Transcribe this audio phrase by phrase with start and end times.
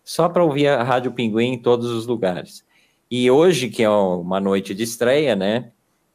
[0.03, 2.63] só para ouvir a Rádio Pinguim em todos os lugares.
[3.09, 5.71] E hoje, que é uma noite de estreia, né?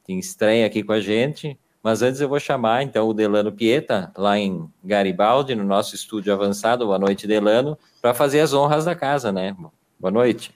[0.07, 4.13] Tem estreia aqui com a gente, mas antes eu vou chamar então o Delano Pieta,
[4.17, 6.87] lá em Garibaldi, no nosso estúdio avançado.
[6.87, 9.57] Boa noite, Delano, para fazer as honras da casa, né?
[9.99, 10.53] Boa noite.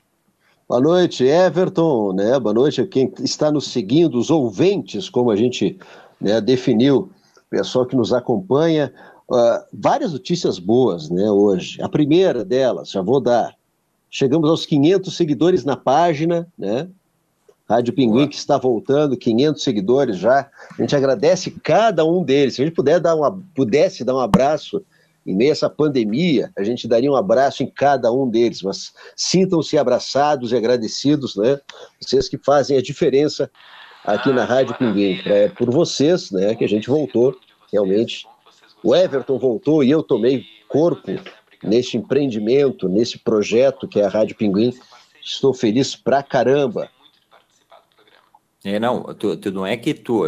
[0.69, 2.39] Boa noite, Everton, né?
[2.39, 5.79] Boa noite a quem está nos seguindo, os ouvintes, como a gente
[6.21, 7.11] né, definiu,
[7.49, 8.93] pessoal que nos acompanha.
[9.29, 11.83] Uh, várias notícias boas né, hoje.
[11.83, 13.55] A primeira delas, já vou dar.
[14.09, 16.89] Chegamos aos 500 seguidores na página, né?
[17.69, 20.49] Rádio Pinguim que está voltando, 500 seguidores já.
[20.79, 22.55] A gente agradece cada um deles.
[22.55, 24.81] Se a gente puder dar uma, pudesse dar um abraço
[25.27, 28.63] em meio a essa pandemia, a gente daria um abraço em cada um deles.
[28.63, 31.59] Mas sintam-se abraçados e agradecidos, né?
[32.01, 33.51] Vocês que fazem a diferença
[34.05, 35.21] aqui na Rádio Pinguim.
[35.27, 37.37] É por vocês, né, que a gente voltou
[37.73, 38.25] realmente
[38.87, 41.11] o Everton voltou e eu tomei corpo
[41.61, 44.73] nesse empreendimento, nesse projeto que é a Rádio Pinguim.
[45.21, 46.89] Estou feliz pra caramba.
[48.65, 50.23] É, não, tu, tu, não é que tu,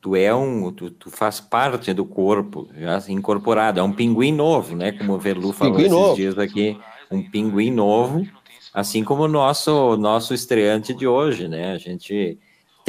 [0.00, 4.76] tu é um, tu, tu, faz parte do corpo, já incorporado, é um pinguim novo,
[4.76, 6.14] né, como o Verlu falou pinguim esses novo.
[6.14, 6.78] dias aqui,
[7.10, 8.24] um pinguim novo,
[8.72, 12.38] assim como o nosso, nosso estreante de hoje, né, a gente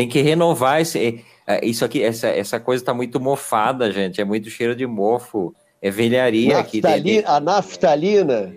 [0.01, 4.19] tem que renovar esse, é, isso aqui, essa, essa coisa está muito mofada, gente.
[4.19, 5.53] É muito cheiro de mofo.
[5.79, 7.23] É velharia Naftali, aqui.
[7.27, 8.55] A naftalina.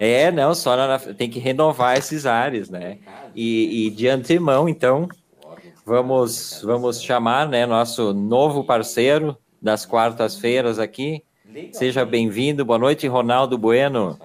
[0.00, 2.98] É, não, só na, tem que renovar esses ares, né?
[3.34, 5.08] E, e de antemão, então,
[5.84, 11.22] vamos, vamos chamar, né, nosso novo parceiro das quartas-feiras aqui.
[11.72, 12.64] Seja bem-vindo.
[12.64, 14.18] Boa noite, Ronaldo Bueno.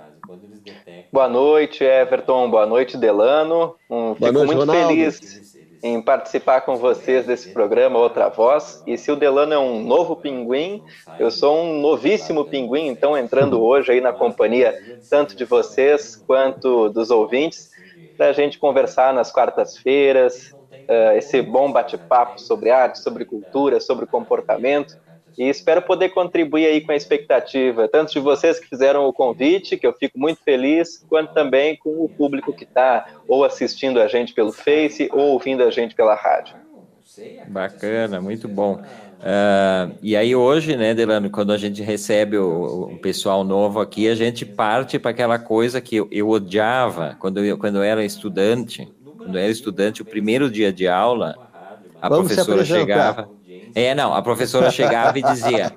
[1.11, 2.49] Boa noite, Everton.
[2.49, 3.75] Boa noite, Delano.
[3.89, 4.87] Um, fico noite, muito Ronaldo.
[4.87, 5.52] feliz
[5.83, 8.81] em participar com vocês desse programa Outra Voz.
[8.87, 10.81] E se o Delano é um novo pinguim,
[11.19, 14.73] eu sou um novíssimo pinguim, então entrando hoje aí na companhia
[15.09, 17.69] tanto de vocês quanto dos ouvintes,
[18.17, 20.53] para a gente conversar nas quartas-feiras,
[20.89, 24.93] uh, esse bom bate-papo sobre arte, sobre cultura, sobre comportamento.
[25.37, 29.77] E espero poder contribuir aí com a expectativa, tanto de vocês que fizeram o convite,
[29.77, 34.07] que eu fico muito feliz, quanto também com o público que está ou assistindo a
[34.07, 36.55] gente pelo Face ou ouvindo a gente pela rádio.
[37.47, 38.81] Bacana, muito bom.
[39.23, 44.07] Uh, e aí hoje, né, Delano, quando a gente recebe o, o pessoal novo aqui,
[44.09, 48.03] a gente parte para aquela coisa que eu, eu odiava quando eu, quando eu era
[48.03, 48.91] estudante.
[49.17, 51.35] Quando eu era estudante, o primeiro dia de aula,
[52.01, 53.29] a Vamos professora chegava
[53.75, 55.73] é, não, a professora chegava e dizia: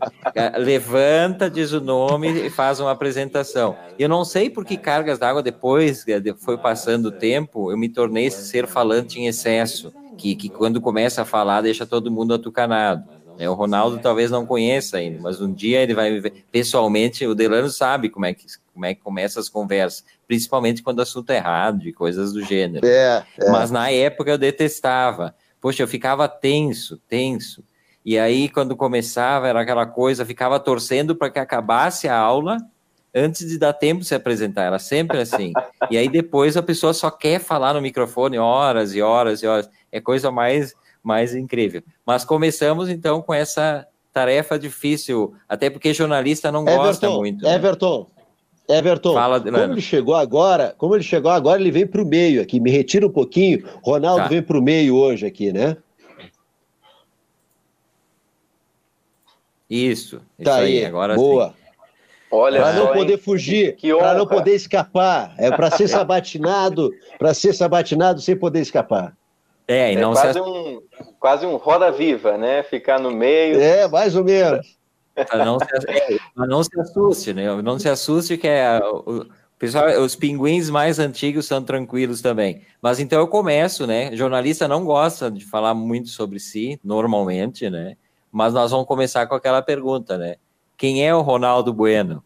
[0.59, 3.77] levanta, diz o nome e faz uma apresentação.
[3.99, 6.05] Eu não sei por que cargas d'água depois,
[6.39, 11.23] foi passando o tempo, eu me tornei ser falante em excesso, que, que quando começa
[11.23, 13.17] a falar deixa todo mundo atucanado.
[13.39, 16.45] É, o Ronaldo talvez não conheça ainda, mas um dia ele vai ver.
[16.51, 21.01] Pessoalmente, o Delano sabe como é que, como é que começa as conversas, principalmente quando
[21.01, 22.87] o assunto é errado e coisas do gênero.
[22.87, 23.51] É, é.
[23.51, 25.35] Mas na época eu detestava.
[25.67, 27.65] Poxa, eu ficava tenso, tenso.
[28.05, 32.59] E aí, quando começava, era aquela coisa, ficava torcendo para que acabasse a aula
[33.13, 34.63] antes de dar tempo de se apresentar.
[34.63, 35.53] Era sempre assim.
[35.91, 39.69] E aí, depois, a pessoa só quer falar no microfone horas e horas e horas.
[39.91, 40.73] É coisa mais,
[41.03, 41.83] mais incrível.
[42.07, 47.43] Mas começamos, então, com essa tarefa difícil, até porque jornalista não Everton, gosta muito.
[47.43, 47.57] Né?
[47.57, 48.09] Everton,
[48.69, 52.43] Everton, Fala, como ele chegou agora, como ele chegou agora, ele vem para o meio
[52.43, 52.59] aqui.
[52.59, 53.65] Me retira um pouquinho.
[53.83, 54.29] Ronaldo tá.
[54.29, 55.77] vem para o meio hoje aqui, né?
[59.69, 61.49] Isso, tá isso aí, agora boa.
[61.49, 61.67] Sim.
[62.31, 67.53] Olha, para não poder fugir, para não poder escapar, é para ser sabatinado, para ser
[67.53, 69.17] sabatinado sem poder escapar.
[69.69, 70.41] É, e é não é quase, se...
[70.41, 70.83] um,
[71.19, 72.63] quase um roda viva, né?
[72.63, 73.61] Ficar no meio.
[73.61, 74.76] É, mais ou menos.
[75.45, 77.63] Não, se, é, não se assuste, né?
[77.63, 79.27] Não se assuste que é o,
[79.59, 82.63] pessoal, os pinguins mais antigos são tranquilos também.
[82.83, 84.15] Mas então eu começo, né?
[84.15, 87.97] Jornalista não gosta de falar muito sobre si, normalmente, né?
[88.31, 90.37] Mas nós vamos começar com aquela pergunta, né?
[90.77, 92.23] Quem é o Ronaldo Bueno?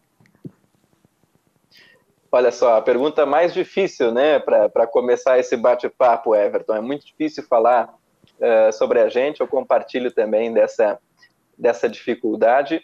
[2.33, 6.75] Olha só, a pergunta mais difícil, né, para começar esse bate-papo, Everton.
[6.75, 7.93] É muito difícil falar
[8.39, 10.97] uh, sobre a gente, eu compartilho também dessa,
[11.61, 12.81] dessa dificuldade.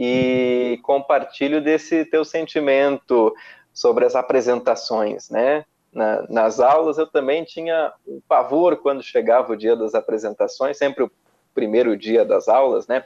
[0.00, 3.34] e compartilho desse teu sentimento
[3.74, 5.64] sobre as apresentações, né?
[5.92, 11.02] Na, nas aulas eu também tinha um pavor quando chegava o dia das apresentações, sempre
[11.02, 11.10] o
[11.52, 13.04] primeiro dia das aulas, né?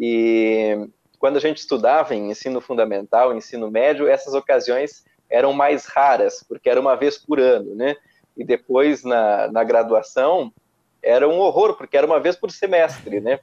[0.00, 0.88] E
[1.20, 6.68] quando a gente estudava em ensino fundamental, ensino médio, essas ocasiões eram mais raras, porque
[6.68, 7.94] era uma vez por ano, né?
[8.36, 10.52] E depois na, na graduação
[11.00, 13.38] era um horror, porque era uma vez por semestre, né?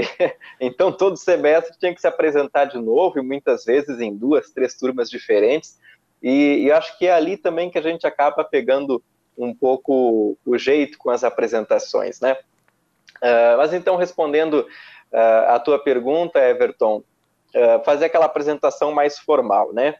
[0.60, 4.74] então todo semestre tinha que se apresentar de novo e muitas vezes em duas, três
[4.74, 5.78] turmas diferentes.
[6.22, 9.02] E, e acho que é ali também que a gente acaba pegando
[9.36, 12.36] um pouco o jeito com as apresentações, né?
[13.22, 14.66] Uh, mas então respondendo
[15.12, 16.98] uh, a tua pergunta, Everton,
[17.54, 19.96] uh, fazer aquela apresentação mais formal, né?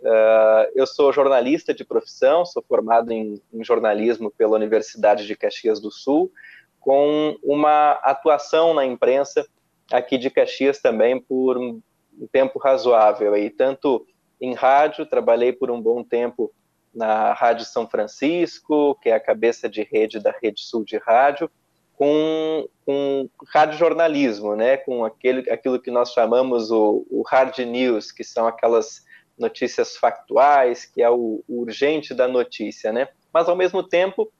[0.00, 5.80] Uh, eu sou jornalista de profissão, sou formado em, em, jornalismo pela Universidade de Caxias
[5.80, 6.30] do Sul,
[6.82, 9.46] com uma atuação na imprensa
[9.90, 11.80] aqui de Caxias também por um
[12.30, 13.36] tempo razoável.
[13.36, 14.06] E tanto
[14.40, 16.52] em rádio, trabalhei por um bom tempo
[16.92, 21.50] na Rádio São Francisco, que é a cabeça de rede da Rede Sul de Rádio,
[21.94, 23.28] com, com
[23.72, 29.04] jornalismo, né, com aquele, aquilo que nós chamamos o, o hard news, que são aquelas
[29.38, 33.08] notícias factuais, que é o, o urgente da notícia, né?
[33.32, 34.30] Mas ao mesmo tempo,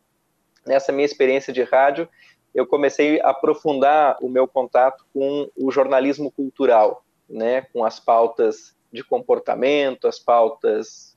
[0.66, 2.08] nessa minha experiência de rádio,
[2.54, 8.76] eu comecei a aprofundar o meu contato com o jornalismo cultural, né, com as pautas
[8.92, 11.16] de comportamento, as pautas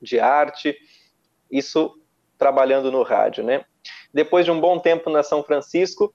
[0.00, 0.76] de arte,
[1.50, 1.98] isso
[2.36, 3.64] trabalhando no rádio, né?
[4.12, 6.12] Depois de um bom tempo na São Francisco,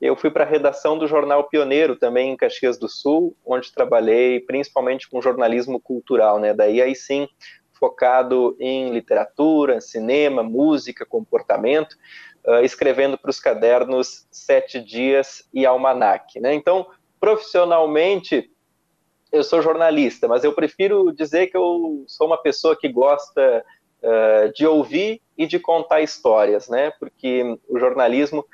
[0.00, 4.40] eu fui para a redação do jornal Pioneiro, também em Caxias do Sul, onde trabalhei
[4.40, 6.54] principalmente com jornalismo cultural, né?
[6.54, 7.28] Daí aí sim
[7.72, 11.96] focado em literatura, cinema, música, comportamento,
[12.46, 16.54] uh, escrevendo para os cadernos Sete Dias e Almanac, né?
[16.54, 16.86] Então,
[17.18, 18.50] profissionalmente,
[19.32, 23.64] eu sou jornalista, mas eu prefiro dizer que eu sou uma pessoa que gosta
[24.02, 26.90] uh, de ouvir e de contar histórias, né?
[26.98, 28.44] Porque o jornalismo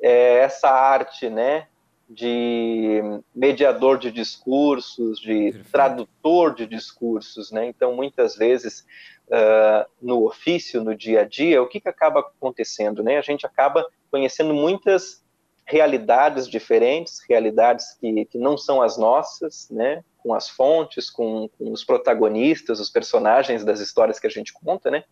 [0.00, 1.68] é essa arte, né?
[2.08, 3.00] De
[3.34, 7.66] mediador de discursos, de tradutor de discursos, né?
[7.66, 8.86] Então, muitas vezes,
[9.28, 13.18] uh, no ofício, no dia a dia, o que, que acaba acontecendo, né?
[13.18, 15.24] A gente acaba conhecendo muitas
[15.66, 20.04] realidades diferentes, realidades que, que não são as nossas, né?
[20.24, 24.90] com as fontes, com, com, os protagonistas, os personagens das histórias que a gente conta,
[24.90, 25.04] né?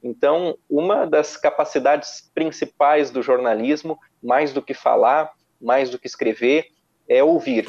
[0.00, 6.68] Então, uma das capacidades principais do jornalismo, mais do que falar, mais do que escrever,
[7.08, 7.68] é ouvir.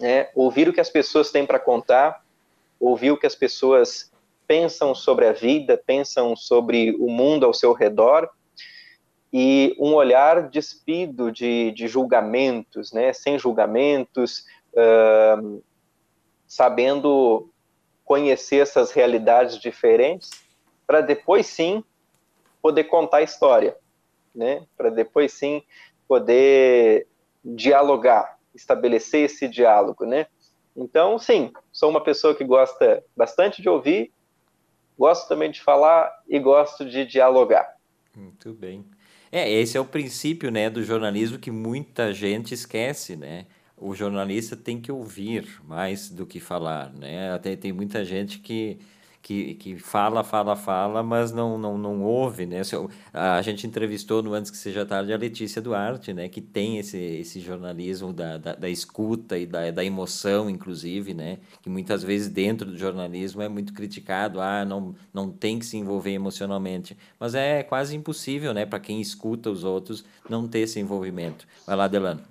[0.00, 0.30] Né?
[0.34, 2.24] Ouvir o que as pessoas têm para contar,
[2.80, 4.10] ouvir o que as pessoas
[4.48, 8.28] pensam sobre a vida, pensam sobre o mundo ao seu redor,
[9.30, 13.12] e um olhar despido de, de julgamentos, né?
[13.12, 15.62] sem julgamentos, uh,
[16.46, 17.50] sabendo
[18.06, 20.30] conhecer essas realidades diferentes,
[20.86, 21.84] para depois sim
[22.62, 23.76] poder contar a história,
[24.34, 24.66] né?
[24.78, 25.62] Para depois sim
[26.08, 27.06] poder
[27.44, 30.26] dialogar, estabelecer esse diálogo, né?
[30.74, 34.10] Então, sim, sou uma pessoa que gosta bastante de ouvir,
[34.98, 37.76] gosto também de falar e gosto de dialogar.
[38.16, 38.84] Muito bem.
[39.30, 43.46] É, esse é o princípio, né, do jornalismo que muita gente esquece, né?
[43.80, 47.32] o jornalista tem que ouvir mais do que falar, né?
[47.32, 48.78] Até tem muita gente que,
[49.20, 52.62] que, que fala, fala, fala, mas não, não, não ouve, né?
[53.12, 56.28] A gente entrevistou no Antes Que Seja Tarde a Letícia Duarte, né?
[56.28, 61.38] Que tem esse, esse jornalismo da, da, da escuta e da, da emoção, inclusive, né?
[61.62, 65.76] Que muitas vezes dentro do jornalismo é muito criticado, ah, não, não tem que se
[65.76, 66.96] envolver emocionalmente.
[67.18, 68.64] Mas é quase impossível, né?
[68.64, 71.46] Para quem escuta os outros, não ter esse envolvimento.
[71.66, 72.22] Vai lá, Delano.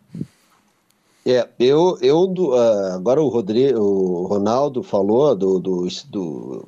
[1.30, 6.66] É, eu, eu uh, agora o, Rodrigo, o Ronaldo falou do, do, do,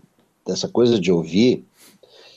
[0.50, 1.65] dessa coisa de ouvir,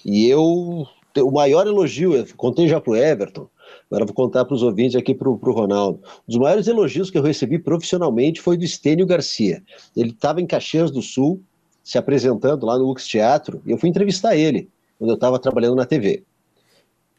[0.05, 3.49] e eu, o maior elogio, eu contei já para o Everton,
[3.91, 6.01] agora vou contar para os ouvintes aqui para o Ronaldo.
[6.29, 9.63] Um dos maiores elogios que eu recebi profissionalmente foi do Estênio Garcia.
[9.97, 11.43] Ele estava em Caxias do Sul,
[11.83, 15.77] se apresentando lá no Lux Teatro, e eu fui entrevistar ele, quando eu estava trabalhando
[15.77, 16.23] na TV.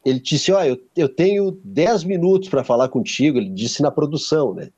[0.04, 3.90] Ele disse, ó, oh, eu, eu tenho 10 minutos para falar contigo, ele disse na
[3.90, 4.70] produção, né?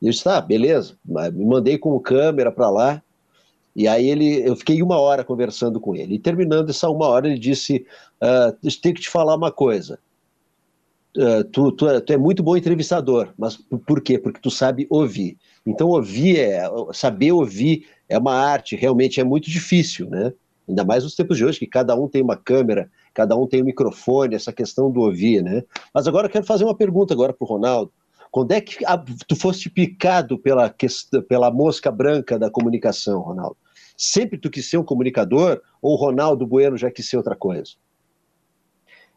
[0.00, 0.96] Eu disse, tá, beleza.
[1.04, 3.02] Me mandei com câmera para lá.
[3.74, 6.14] E aí ele, eu fiquei uma hora conversando com ele.
[6.14, 7.86] E terminando essa uma hora, ele disse:
[8.22, 9.98] uh, tenho que te falar uma coisa.
[11.16, 14.18] Uh, tu, tu, é, tu, é, muito bom entrevistador, mas por quê?
[14.18, 15.36] Porque tu sabe ouvir.
[15.66, 16.62] Então, ouvir é
[16.92, 20.32] saber ouvir é uma arte, realmente é muito difícil, né?
[20.68, 23.62] Ainda mais nos tempos de hoje, que cada um tem uma câmera, cada um tem
[23.62, 25.62] um microfone, essa questão do ouvir, né?
[25.92, 27.92] Mas agora eu quero fazer uma pergunta agora para o Ronaldo.
[28.32, 28.96] Quando é que a,
[29.28, 30.74] tu foste picado pela,
[31.28, 33.58] pela mosca branca da comunicação, Ronaldo?
[33.94, 37.72] Sempre tu quis ser um comunicador ou o Ronaldo Bueno já quis ser outra coisa?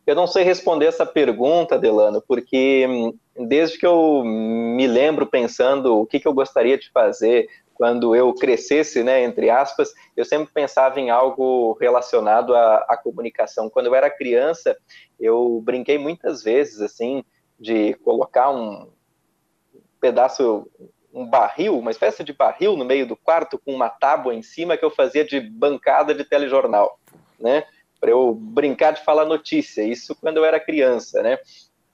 [0.05, 3.17] Eu não sei responder essa pergunta, Delano, porque hum,
[3.48, 8.34] desde que eu me lembro pensando o que, que eu gostaria de fazer quando eu
[8.34, 13.69] crescesse, né, entre aspas, eu sempre pensava em algo relacionado à, à comunicação.
[13.69, 14.77] Quando eu era criança,
[15.17, 17.24] eu brinquei muitas vezes, assim,
[17.60, 18.93] de colocar um
[20.06, 20.70] pedaço,
[21.12, 24.78] um barril, uma espécie de barril no meio do quarto com uma tábua em cima
[24.78, 27.00] que eu fazia de bancada de telejornal,
[27.40, 27.64] né?
[28.00, 29.82] Para eu brincar de falar notícia.
[29.82, 31.40] Isso quando eu era criança, né?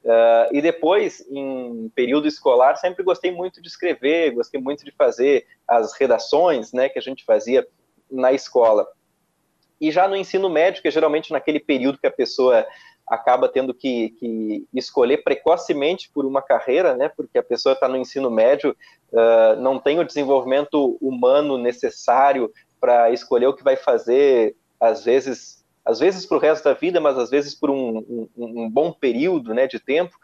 [0.04, 5.46] Uh, e depois, em período escolar, sempre gostei muito de escrever, gostei muito de fazer
[5.66, 7.66] as redações, né, que a gente fazia
[8.10, 8.86] na escola.
[9.80, 12.66] E já no ensino médio, que é geralmente naquele período que a pessoa
[13.12, 17.98] acaba tendo que, que escolher precocemente por uma carreira, né, porque a pessoa está no
[17.98, 18.74] ensino médio,
[19.12, 22.50] uh, não tem o desenvolvimento humano necessário
[22.80, 27.02] para escolher o que vai fazer, às vezes às vezes para o resto da vida,
[27.02, 30.16] mas às vezes por um, um, um bom período né, de tempo.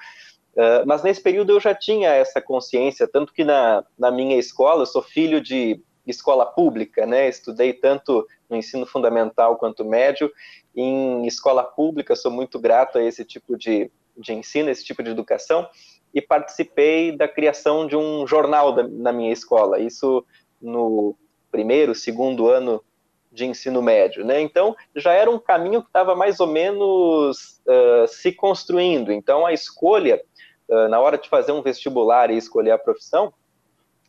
[0.54, 4.84] Uh, mas nesse período eu já tinha essa consciência, tanto que na, na minha escola,
[4.84, 7.28] eu sou filho de escola pública, né?
[7.28, 10.32] Estudei tanto no ensino fundamental quanto médio.
[10.76, 15.10] Em escola pública, sou muito grato a esse tipo de, de ensino, esse tipo de
[15.10, 15.68] educação,
[16.14, 19.80] e participei da criação de um jornal da, na minha escola.
[19.80, 20.26] Isso
[20.62, 21.16] no
[21.52, 22.84] primeiro, segundo ano
[23.32, 24.42] de ensino médio, né?
[24.42, 29.12] Então já era um caminho que estava mais ou menos uh, se construindo.
[29.12, 30.22] Então a escolha
[30.70, 33.34] uh, na hora de fazer um vestibular e escolher a profissão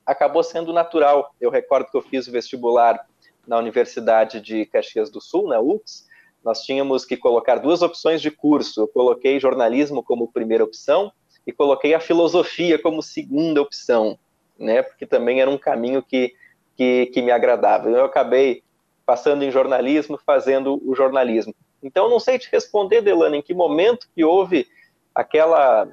[0.09, 1.35] acabou sendo natural.
[1.41, 2.99] Eu recordo que eu fiz o vestibular
[3.47, 6.09] na Universidade de Caxias do Sul, na UFS.
[6.45, 8.81] Nós tínhamos que colocar duas opções de curso.
[8.81, 11.13] Eu coloquei jornalismo como primeira opção
[11.47, 14.19] e coloquei a filosofia como segunda opção,
[14.59, 14.83] né?
[14.83, 16.35] Porque também era um caminho que
[16.79, 17.91] que, que me agradava.
[17.91, 18.63] Eu acabei
[19.05, 21.53] passando em jornalismo, fazendo o jornalismo.
[21.83, 24.69] Então, não sei te responder, Delano, em que momento que houve
[25.13, 25.89] aquela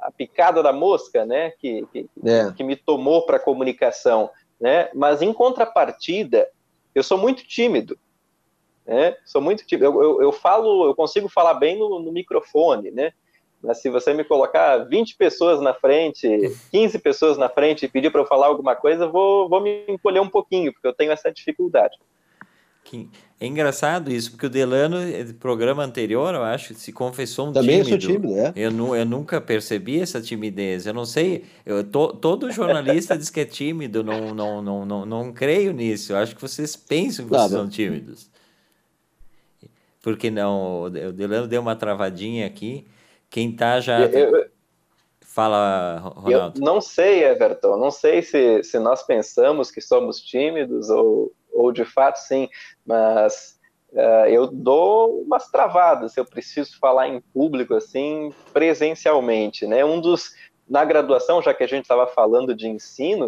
[0.00, 2.52] a picada da mosca, né, que, que, é.
[2.52, 6.48] que me tomou para a comunicação, né, mas em contrapartida,
[6.94, 7.98] eu sou muito tímido,
[8.86, 12.90] né, sou muito tímido, eu, eu, eu falo, eu consigo falar bem no, no, microfone,
[12.90, 13.12] né,
[13.62, 16.28] mas se você me colocar 20 pessoas na frente,
[16.70, 20.20] 15 pessoas na frente e pedir para eu falar alguma coisa, vou, vou me encolher
[20.20, 21.96] um pouquinho, porque eu tenho essa dificuldade.
[22.84, 23.08] Que...
[23.40, 27.82] É engraçado isso, porque o Delano, eh, programa anterior, eu acho, se confessou um Também
[27.82, 28.00] tímido.
[28.00, 28.52] Também sou tímido, é.
[28.54, 30.86] Eu, nu, eu nunca percebi essa timidez.
[30.86, 35.04] Eu não sei, eu, to, todo jornalista diz que é tímido, não, não, não, não,
[35.04, 36.12] não creio nisso.
[36.12, 38.30] Eu acho que vocês pensam que vocês são tímidos.
[40.00, 42.86] Porque não, o Delano deu uma travadinha aqui.
[43.28, 44.00] Quem tá já...
[44.00, 44.48] Eu,
[45.34, 46.60] Fala, Ronaldo.
[46.60, 51.72] Eu não sei, Everton, não sei se, se nós pensamos que somos tímidos ou ou
[51.72, 52.48] de fato sim,
[52.84, 53.58] mas
[53.92, 59.84] uh, eu dou umas travadas se eu preciso falar em público assim presencialmente, né?
[59.84, 60.34] Um dos
[60.68, 63.26] na graduação, já que a gente estava falando de ensino,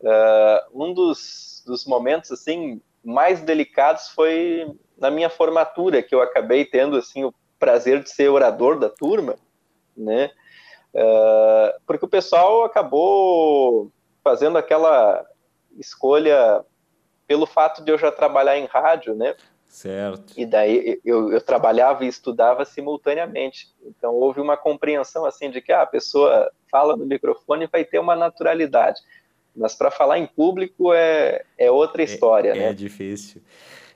[0.00, 6.64] uh, um dos, dos momentos assim mais delicados foi na minha formatura que eu acabei
[6.64, 9.36] tendo assim o prazer de ser orador da turma,
[9.96, 10.30] né?
[10.94, 13.90] Uh, porque o pessoal acabou
[14.22, 15.24] fazendo aquela
[15.78, 16.64] escolha
[17.32, 19.34] pelo fato de eu já trabalhar em rádio, né?
[19.66, 20.34] Certo.
[20.36, 23.68] E daí eu, eu trabalhava e estudava simultaneamente.
[23.86, 27.86] Então houve uma compreensão assim de que ah, a pessoa fala no microfone e vai
[27.86, 29.00] ter uma naturalidade.
[29.56, 32.64] Mas para falar em público é, é outra é, história, é, né?
[32.68, 33.40] É difícil.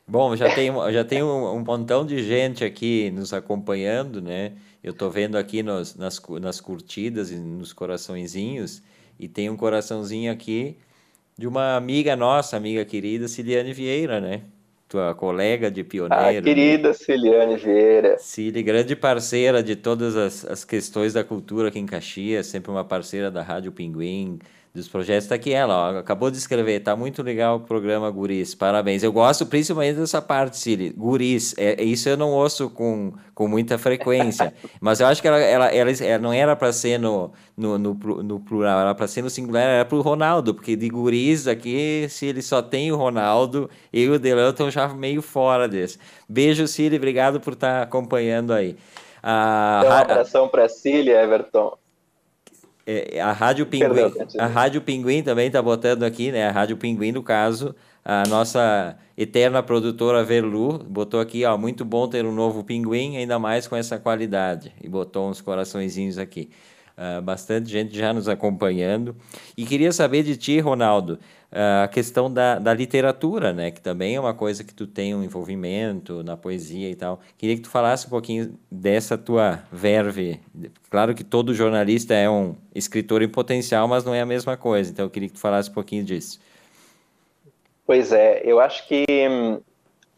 [0.09, 4.53] Bom, já tem, já tem um, um, montão de gente aqui nos acompanhando, né?
[4.83, 8.83] Eu estou vendo aqui nos, nas, nas curtidas e nos coraçõezinhos,
[9.21, 10.79] e tem um coraçãozinho aqui
[11.39, 14.43] de uma amiga nossa, amiga querida, Ciliane Vieira, né?
[14.89, 16.39] Tua colega de pioneiro.
[16.39, 16.95] Ah, querida né?
[16.95, 18.17] Ciliane Vieira.
[18.19, 22.85] Cili, grande parceira de todas as, as questões da cultura aqui em Caxias, sempre uma
[22.85, 24.39] parceira da Rádio Pinguim,
[24.77, 25.25] dos projetos.
[25.25, 26.81] Está aqui ela, ó, acabou de escrever.
[26.81, 28.55] Tá muito legal o programa Guris.
[28.55, 29.03] Parabéns.
[29.03, 30.91] Eu gosto principalmente dessa parte, Cili.
[30.91, 31.55] Guris.
[31.59, 34.55] É, isso eu não ouço com, com muita frequência.
[34.81, 37.95] mas eu acho que ela, ela, ela, ela não era para ser no, no, no,
[38.23, 40.55] no, plural, era para ser no singular, era para o Ronaldo.
[40.55, 44.71] Porque de Guris aqui, se ele só tem o Ronaldo, eu e o Delano estão
[44.71, 45.99] já meio fora desse.
[46.29, 46.97] Beijo, Cili.
[46.97, 48.77] Obrigado por estar tá acompanhando aí.
[49.29, 51.77] Ah, um abração para Cília, Everton.
[52.87, 56.47] É, a Rádio Pinguim, a Rádio Pinguim também está botando aqui, né?
[56.47, 57.75] A Rádio Pinguim, no caso,
[58.05, 63.39] a nossa eterna produtora Verlu botou aqui, ó, muito bom ter um novo Pinguim, ainda
[63.41, 64.73] mais com essa qualidade.
[64.81, 66.49] E botou uns coraçõezinhos aqui.
[66.97, 69.15] uh, bastante gente já nos acompanhando.
[69.57, 71.19] E queria saber de ti, Ronaldo,
[71.51, 73.71] a questão da, da literatura, né?
[73.71, 77.21] Que também é uma coisa que tu tem um envolvimento na poesia e tal.
[77.39, 80.41] Queria que tu falasse um pouquinho dessa tua verve.
[80.91, 84.91] Claro que todo jornalista é um escritor em potencial, mas não é a mesma coisa.
[84.91, 86.41] Então eu queria que tu falasse um pouquinho disso.
[87.87, 89.61] Pois é, eu acho que hum,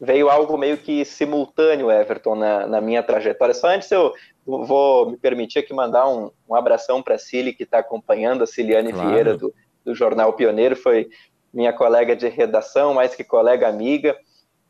[0.01, 3.53] veio algo meio que simultâneo, Everton, na, na minha trajetória.
[3.53, 4.11] Só antes eu
[4.45, 8.47] vou me permitir aqui mandar um, um abração para a Cili, que está acompanhando, a
[8.47, 9.09] Ciliane claro.
[9.09, 9.53] Vieira, do,
[9.89, 11.09] do Jornal Pioneiro, foi
[11.51, 14.15] minha colega de redação, mais que colega amiga,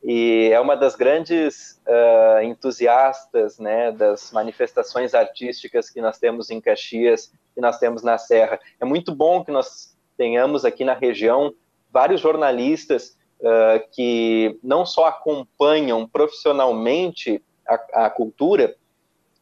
[0.01, 6.61] e é uma das grandes uh, entusiastas né, das manifestações artísticas que nós temos em
[6.61, 8.57] Caxias, que nós temos na Serra.
[8.79, 11.53] É muito bom que nós tenhamos aqui na região
[11.91, 18.73] vários jornalistas uh, que não só acompanham profissionalmente a, a, cultura,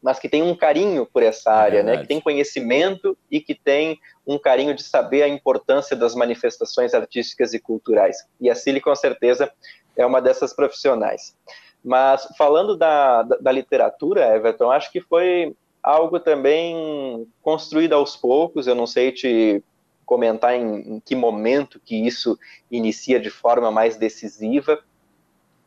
[0.08, 1.98] mas que têm um carinho por essa área, é né?
[1.98, 7.52] que tem conhecimento e que tem um carinho de saber a importância das manifestações artísticas
[7.52, 8.16] e culturais.
[8.40, 9.52] E a Cili, com certeza,
[9.94, 11.36] é uma dessas profissionais.
[11.84, 18.66] Mas falando da, da, da literatura, Everton, acho que foi algo também construído aos poucos,
[18.66, 19.62] eu não sei te
[20.06, 22.38] comentar em, em que momento que isso
[22.70, 24.82] inicia de forma mais decisiva.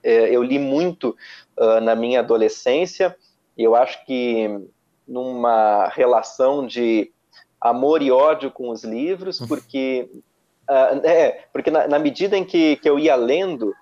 [0.01, 1.15] É, eu li muito
[1.59, 3.15] uh, na minha adolescência,
[3.57, 4.49] e eu acho que
[5.07, 7.11] numa relação de
[7.59, 9.47] amor e ódio com os livros, uhum.
[9.47, 10.09] porque,
[10.69, 13.73] uh, é, porque na, na, medida em que, que eu ia lendo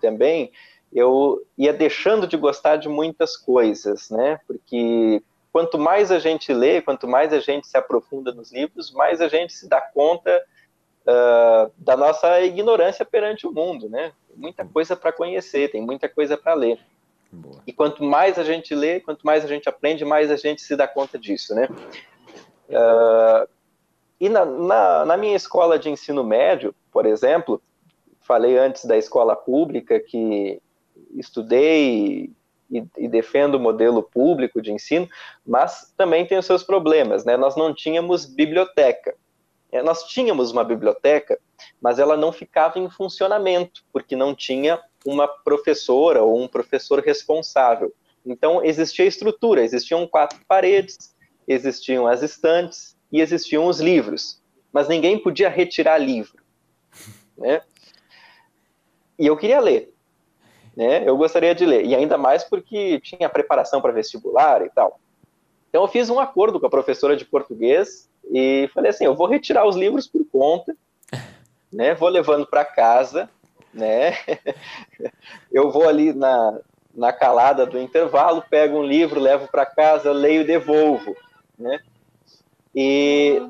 [0.00, 0.50] também,
[0.92, 4.40] eu ia deixando de gostar de muitas coisas, né?
[4.46, 9.20] Porque quanto mais a gente lê, quanto mais a gente se aprofunda nos livros, mais
[9.20, 10.42] a gente se dá conta
[11.02, 14.12] uh, da nossa ignorância perante o mundo, né?
[14.26, 16.78] Tem muita coisa para conhecer, tem muita coisa para ler.
[17.30, 17.62] Boa.
[17.66, 20.74] E quanto mais a gente lê, quanto mais a gente aprende, mais a gente se
[20.74, 21.68] dá conta disso, né?
[22.68, 23.48] Uh,
[24.20, 27.62] e na, na, na minha escola de ensino médio, por exemplo,
[28.20, 30.60] falei antes da escola pública que
[31.14, 32.30] estudei
[32.70, 35.08] e, e, defendo o modelo público de ensino,
[35.46, 37.36] mas também tem os seus problemas, né?
[37.36, 39.14] Nós não tínhamos biblioteca.
[39.70, 41.38] É, nós tínhamos uma biblioteca,
[41.80, 47.92] mas ela não ficava em funcionamento, porque não tinha uma professora ou um professor responsável.
[48.24, 51.14] Então, existia estrutura, existiam quatro paredes,
[51.46, 56.42] existiam as estantes e existiam os livros, mas ninguém podia retirar livro,
[57.36, 57.62] né?
[59.18, 59.92] E eu queria ler,
[60.76, 61.08] né?
[61.08, 65.00] Eu gostaria de ler, e ainda mais porque tinha preparação para vestibular e tal.
[65.70, 69.26] Então eu fiz um acordo com a professora de português e falei assim, eu vou
[69.26, 70.76] retirar os livros por conta,
[71.72, 71.94] né?
[71.94, 73.30] Vou levando para casa,
[73.78, 74.12] né?
[75.50, 76.58] eu vou ali na,
[76.94, 81.16] na calada do intervalo, pego um livro, levo para casa, leio e devolvo,
[81.58, 81.80] né?
[82.74, 83.40] E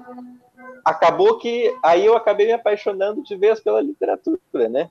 [0.84, 4.90] acabou que aí eu acabei me apaixonando de vez pela literatura, né?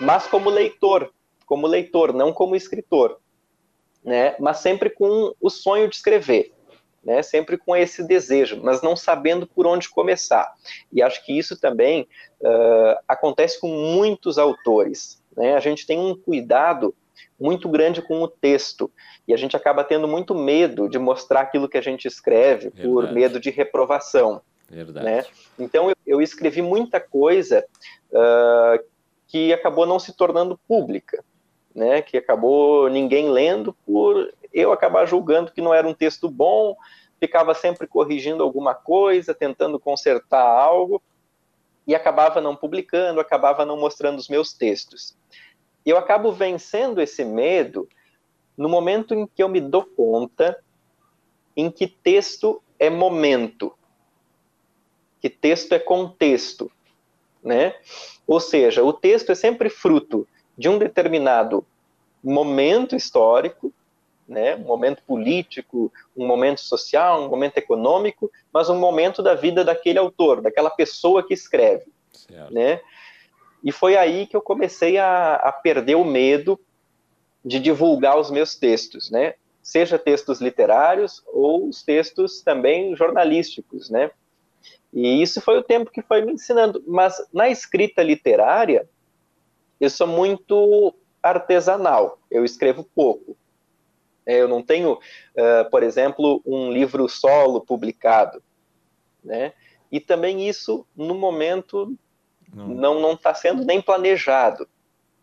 [0.00, 1.12] Mas como leitor,
[1.46, 3.18] como leitor, não como escritor,
[4.04, 4.36] né?
[4.38, 6.52] Mas sempre com o sonho de escrever,
[7.06, 7.22] né?
[7.22, 10.52] Sempre com esse desejo, mas não sabendo por onde começar.
[10.92, 12.02] E acho que isso também
[12.40, 15.54] uh, acontece com muitos autores, né?
[15.54, 16.92] A gente tem um cuidado
[17.38, 18.90] muito grande com o texto
[19.28, 22.88] e a gente acaba tendo muito medo de mostrar aquilo que a gente escreve Verdade.
[22.88, 24.42] por medo de reprovação.
[24.68, 25.06] Verdade.
[25.06, 25.24] Né?
[25.56, 27.64] Então eu, eu, escrevi muita coisa
[28.10, 28.84] uh,
[29.28, 31.22] que acabou não se tornando pública
[31.76, 36.74] né, que acabou ninguém lendo por eu acabar julgando que não era um texto bom,
[37.20, 41.02] ficava sempre corrigindo alguma coisa, tentando consertar algo
[41.86, 45.14] e acabava não publicando, acabava não mostrando os meus textos.
[45.84, 47.86] Eu acabo vencendo esse medo
[48.56, 50.58] no momento em que eu me dou conta
[51.54, 53.74] em que texto é momento,
[55.20, 56.72] que texto é contexto,
[57.42, 57.74] né?
[58.26, 61.64] Ou seja, o texto é sempre fruto de um determinado
[62.24, 63.72] momento histórico,
[64.28, 69.64] né, um momento político, um momento social, um momento econômico, mas um momento da vida
[69.64, 72.52] daquele autor, daquela pessoa que escreve, certo.
[72.52, 72.80] né?
[73.62, 76.58] E foi aí que eu comecei a, a, perder o medo
[77.44, 79.34] de divulgar os meus textos, né?
[79.62, 84.10] Seja textos literários ou os textos também jornalísticos, né?
[84.92, 86.82] E isso foi o tempo que foi me ensinando.
[86.86, 88.88] Mas na escrita literária,
[89.80, 93.36] eu sou muito artesanal, eu escrevo pouco.
[94.26, 98.42] É, eu não tenho, uh, por exemplo, um livro solo publicado,
[99.22, 99.52] né?
[99.90, 101.96] E também isso, no momento,
[102.52, 104.68] não está sendo nem planejado.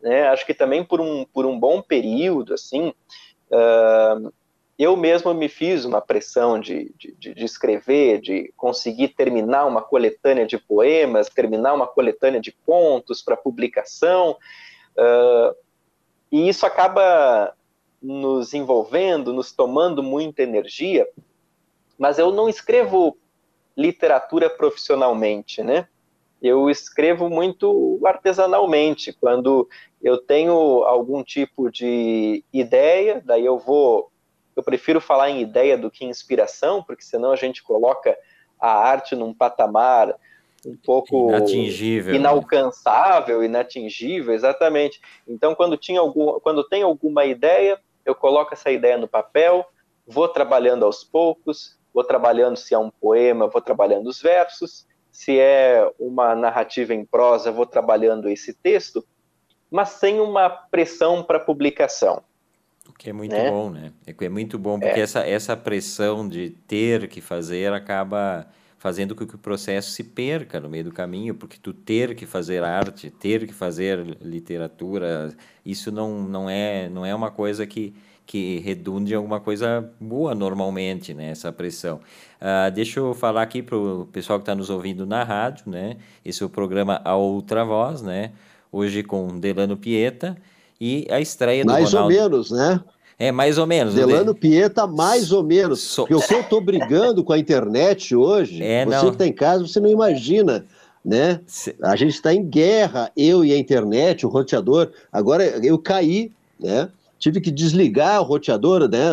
[0.02, 0.28] Né?
[0.28, 2.94] Acho que também por um, por um bom período, assim,
[3.50, 4.34] uh,
[4.78, 10.46] eu mesmo me fiz uma pressão de, de, de, escrever, de conseguir terminar uma coletânea
[10.46, 14.32] de poemas, terminar uma coletânea de contos para publicação,
[14.98, 15.56] uh,
[16.32, 17.54] e isso acaba
[18.04, 21.08] nos envolvendo, nos tomando muita energia,
[21.98, 23.18] mas eu não escrevo
[23.78, 25.88] literatura profissionalmente, né?
[26.42, 29.70] Eu escrevo muito artesanalmente, quando
[30.02, 34.12] eu tenho algum tipo de ideia, daí eu vou
[34.56, 38.16] eu prefiro falar em ideia do que em inspiração, porque senão a gente coloca
[38.60, 40.14] a arte num patamar
[40.66, 43.46] um pouco inatingível, inalcançável, né?
[43.46, 45.02] inatingível, exatamente.
[45.28, 49.66] Então, quando tinha algum, quando tem alguma ideia, eu coloco essa ideia no papel,
[50.06, 55.40] vou trabalhando aos poucos, vou trabalhando se é um poema, vou trabalhando os versos, se
[55.40, 59.06] é uma narrativa em prosa, vou trabalhando esse texto,
[59.70, 62.24] mas sem uma pressão para publicação.
[62.90, 63.50] O que é muito né?
[63.50, 63.94] bom, né?
[64.06, 65.04] É, é muito bom, porque é.
[65.04, 68.48] essa, essa pressão de ter que fazer acaba
[68.84, 72.26] fazendo com que o processo se perca no meio do caminho, porque tu ter que
[72.26, 75.34] fazer arte, ter que fazer literatura,
[75.66, 80.36] isso não, não, é, não é uma coisa que, que redunde em alguma coisa boa
[80.36, 82.02] normalmente, né, essa pressão.
[82.42, 85.96] Uh, deixa eu falar aqui para o pessoal que está nos ouvindo na rádio, né,
[86.26, 88.34] esse é o programa A Outra Voz, né,
[88.70, 90.36] hoje com Delano Pieta,
[90.78, 92.14] e a estreia do Mais Ronaldo...
[92.14, 92.84] ou menos, né?
[93.18, 93.94] É, mais ou menos.
[93.94, 95.82] Delano Pieta, mais ou menos.
[95.82, 96.04] So...
[96.04, 99.06] Porque o que eu estou brigando com a internet hoje, é, você não.
[99.06, 100.66] que está em casa, você não imagina,
[101.04, 101.40] né?
[101.46, 101.76] Se...
[101.82, 104.92] A gente está em guerra, eu e a internet, o roteador.
[105.12, 106.90] Agora eu caí, né?
[107.20, 109.10] Tive que desligar o roteador, né?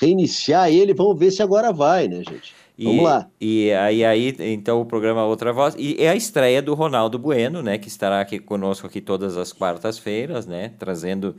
[0.00, 2.54] Reiniciar ele, vamos ver se agora vai, né, gente?
[2.82, 3.28] Vamos lá.
[3.38, 5.74] E aí, aí, então, o programa Outra Voz.
[5.78, 7.76] E é a estreia do Ronaldo Bueno, né?
[7.76, 10.72] Que estará aqui conosco aqui todas as quartas-feiras, né?
[10.78, 11.36] Trazendo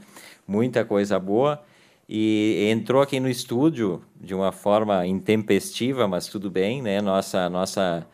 [0.48, 1.60] muita coisa boa.
[2.14, 7.00] E entrou aqui no estúdio de uma forma intempestiva, mas tudo bem, né?
[7.00, 8.06] Nossa, nossa,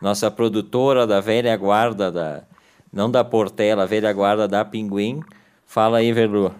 [0.00, 2.44] nossa produtora da velha guarda, da,
[2.92, 5.20] não da Portela, velha guarda da Pinguim.
[5.66, 6.54] Fala aí, Verlu.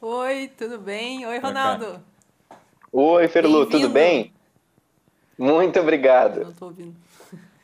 [0.00, 1.26] Oi, tudo bem?
[1.26, 2.00] Oi, Ronaldo.
[2.92, 4.32] Oi, Verlu, tudo bem?
[5.36, 6.44] Muito obrigado.
[6.44, 6.94] Não tô ouvindo.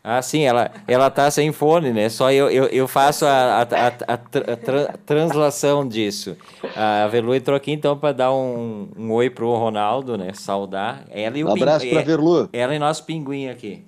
[0.08, 2.08] Ah, sim, ela, ela tá sem fone, né?
[2.08, 6.36] Só eu, eu, eu faço a, a, a, a tra, translação disso.
[6.76, 10.32] A Verlu entrou aqui, então, para dar um, um oi pro Ronaldo, né?
[10.32, 11.04] Saudar.
[11.10, 12.48] Ela e o um abraço para Verlu.
[12.52, 13.84] Ela e nosso pinguim aqui.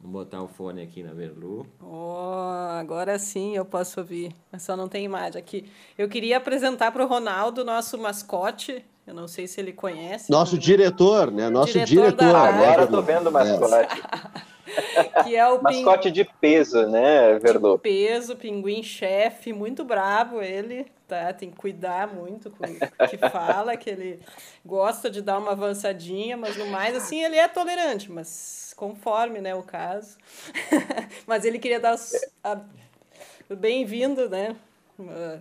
[0.00, 1.64] Vou botar o fone aqui na Verlu.
[1.80, 4.34] Oh, agora sim eu posso ouvir.
[4.52, 5.70] Eu só não tem imagem aqui.
[5.96, 10.32] Eu queria apresentar para o Ronaldo, nosso mascote, eu não sei se ele conhece.
[10.32, 11.48] Nosso diretor, né?
[11.48, 12.24] Nosso diretor.
[12.24, 13.86] diretor Agora eu tô vendo o mascote.
[15.24, 17.76] que é o mascote de peso, né, Verlu?
[17.76, 21.32] De peso, pinguim chefe, muito bravo ele, tá?
[21.32, 24.20] Tem que cuidar muito com o que fala, que ele
[24.64, 29.54] gosta de dar uma avançadinha, mas no mais, assim, ele é tolerante, mas conforme, né,
[29.54, 30.16] o caso.
[31.26, 31.96] mas ele queria dar
[33.54, 34.56] bem-vindo, né?
[34.98, 35.40] Uma,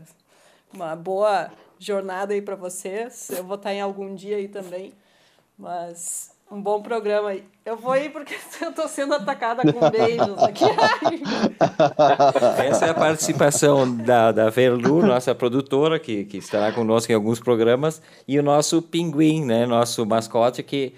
[0.73, 3.29] uma boa jornada aí para vocês.
[3.29, 4.93] Eu vou estar em algum dia aí também.
[5.57, 7.43] Mas um bom programa aí.
[7.65, 10.65] Eu vou ir porque eu estou sendo atacada com beijos aqui.
[12.63, 17.39] Essa é a participação da, da Verlu, nossa produtora, que, que estará conosco em alguns
[17.39, 20.93] programas, e o nosso pinguim, né, nosso mascote, que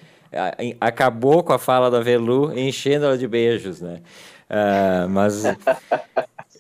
[0.80, 4.02] acabou com a fala da Verlu, enchendo ela de beijos, né?
[4.50, 5.44] Uh, mas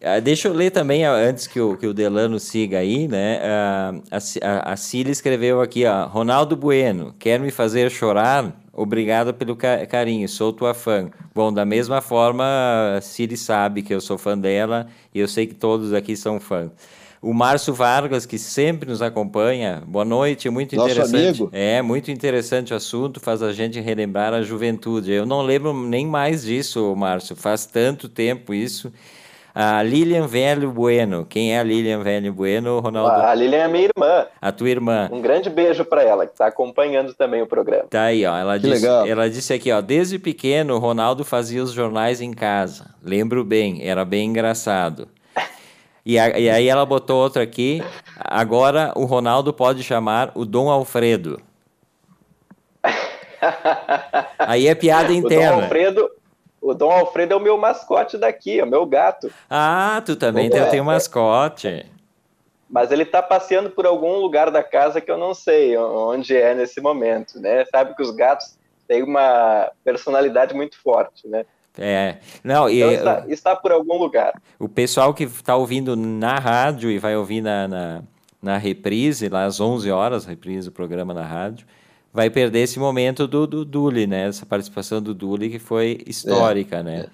[0.04, 3.40] ah, deixa eu ler também, ah, antes que o, que o Delano siga aí, né?
[3.44, 8.54] Ah, a, a, a Cília escreveu aqui, ó, Ronaldo Bueno, quer me fazer chorar?
[8.78, 11.10] Obrigado pelo carinho, sou tua fã.
[11.34, 12.46] Bom, da mesma forma,
[12.96, 16.40] a Cília sabe que eu sou fã dela e eu sei que todos aqui são
[16.40, 16.70] fãs.
[17.20, 21.42] O Márcio Vargas, que sempre nos acompanha, boa noite, muito Nosso interessante.
[21.42, 21.50] Amigo.
[21.52, 25.12] É, muito interessante o assunto, faz a gente relembrar a juventude.
[25.12, 28.94] Eu não lembro nem mais disso, Márcio, faz tanto tempo isso.
[29.60, 31.26] A Lilian Velho Bueno.
[31.28, 33.10] Quem é a Lilian Velho Bueno, Ronaldo?
[33.10, 34.28] A Lilian é minha irmã.
[34.40, 35.10] A tua irmã.
[35.12, 37.86] Um grande beijo para ela, que está acompanhando também o programa.
[37.90, 38.38] Tá aí, ó.
[38.38, 39.08] Ela, disse, legal.
[39.08, 39.82] ela disse aqui, ó.
[39.82, 42.94] Desde pequeno, o Ronaldo fazia os jornais em casa.
[43.04, 45.08] Lembro bem, era bem engraçado.
[46.06, 47.84] E, a, e aí ela botou outra aqui.
[48.16, 51.42] Agora o Ronaldo pode chamar o Dom Alfredo.
[54.40, 55.52] Aí é piada interna.
[55.52, 56.10] O Dom Alfredo,
[56.62, 59.32] o Dom Alfredo é o meu mascote daqui, é o meu gato.
[59.50, 61.86] Ah, tu também tem, tem um mascote.
[62.70, 66.54] Mas ele está passeando por algum lugar da casa que eu não sei onde é
[66.54, 67.64] nesse momento, né?
[67.66, 71.46] Sabe que os gatos têm uma personalidade muito forte, né?
[71.80, 74.34] É, não, então e, está, está, por algum lugar.
[74.60, 78.04] O pessoal que está ouvindo na rádio e vai ouvir na, na
[78.42, 81.66] na reprise, lá às 11 horas, reprise o programa na rádio,
[82.18, 84.28] vai perder esse momento do, do Duli, né?
[84.28, 87.00] Essa participação do Duli que foi histórica, é, né?
[87.02, 87.08] É.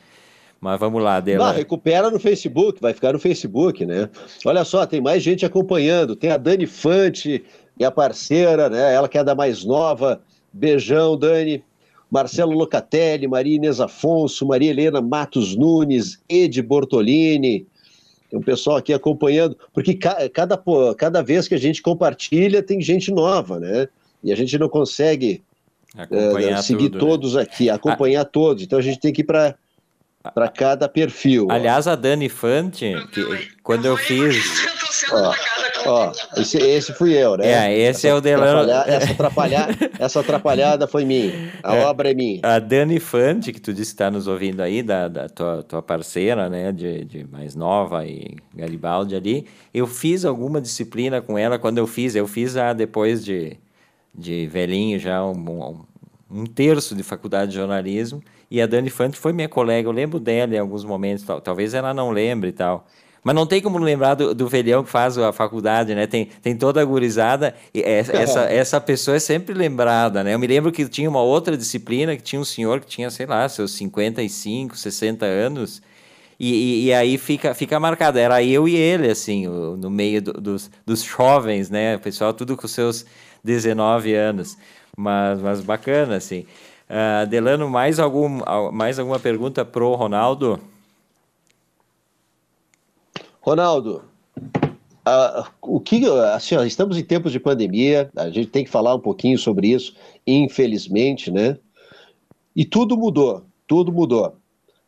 [0.62, 1.48] Mas vamos lá, Dela.
[1.48, 4.10] Não, recupera no Facebook, vai ficar no Facebook, né?
[4.46, 6.16] Olha só, tem mais gente acompanhando.
[6.16, 7.44] Tem a Dani Fante,
[7.78, 8.94] minha parceira, né?
[8.94, 10.22] Ela que é da mais nova.
[10.54, 11.62] Beijão, Dani.
[12.10, 17.68] Marcelo Locatelli, Maria Inês Afonso, Maria Helena Matos Nunes, Ed Bortolini.
[18.30, 20.58] Tem um pessoal aqui acompanhando, porque cada,
[20.98, 23.90] cada vez que a gente compartilha, tem gente nova, né?
[24.24, 25.44] E a gente não consegue
[25.98, 27.12] é, seguir tudo, né?
[27.12, 27.42] todos né?
[27.42, 28.26] aqui, acompanhar a...
[28.26, 28.64] todos.
[28.64, 29.56] Então a gente tem que ir para
[30.34, 31.48] para cada perfil.
[31.50, 34.66] Aliás, a Dani Fante, que, quando eu fiz.
[35.12, 35.34] Ó,
[35.86, 37.46] ó, esse, esse fui eu, né?
[37.46, 38.72] É, esse essa é o Delano.
[38.72, 41.52] Essa, atrapalhada, essa atrapalhada foi minha.
[41.62, 42.40] A é, obra é minha.
[42.42, 45.82] A Dani Fante, que tu disse que está nos ouvindo aí, da, da tua, tua
[45.82, 51.60] parceira, né, de, de mais nova e Garibaldi ali, eu fiz alguma disciplina com ela
[51.60, 52.16] quando eu fiz.
[52.16, 53.58] Eu fiz a depois de,
[54.14, 55.86] de velhinho, já um,
[56.30, 58.22] um, terço de faculdade de jornalismo.
[58.50, 61.74] E a Dani Fante foi minha colega, eu lembro dela em alguns momentos, tal, talvez
[61.74, 62.86] ela não lembre e tal.
[63.24, 66.06] Mas não tem como lembrar do, do velhão que faz a faculdade, né?
[66.06, 67.56] Tem, tem toda a gurizada.
[67.74, 70.34] E essa, essa pessoa é sempre lembrada, né?
[70.34, 73.26] Eu me lembro que tinha uma outra disciplina que tinha um senhor que tinha, sei
[73.26, 75.82] lá, seus 55, 60 anos.
[76.38, 78.20] E, e, e aí fica, fica marcado.
[78.20, 81.96] Era eu e ele, assim, no meio do, dos, dos jovens, né?
[81.96, 83.06] O pessoal tudo com seus
[83.44, 84.58] 19 anos.
[84.96, 86.46] Mas, mas bacana, assim.
[86.90, 88.40] Uh, Delano, mais, algum,
[88.72, 90.60] mais alguma pergunta pro Ronaldo?
[93.42, 94.04] Ronaldo,
[95.08, 99.00] uh, o que, assim, estamos em tempos de pandemia, a gente tem que falar um
[99.00, 101.58] pouquinho sobre isso, infelizmente, né?
[102.56, 104.38] E tudo mudou, tudo mudou.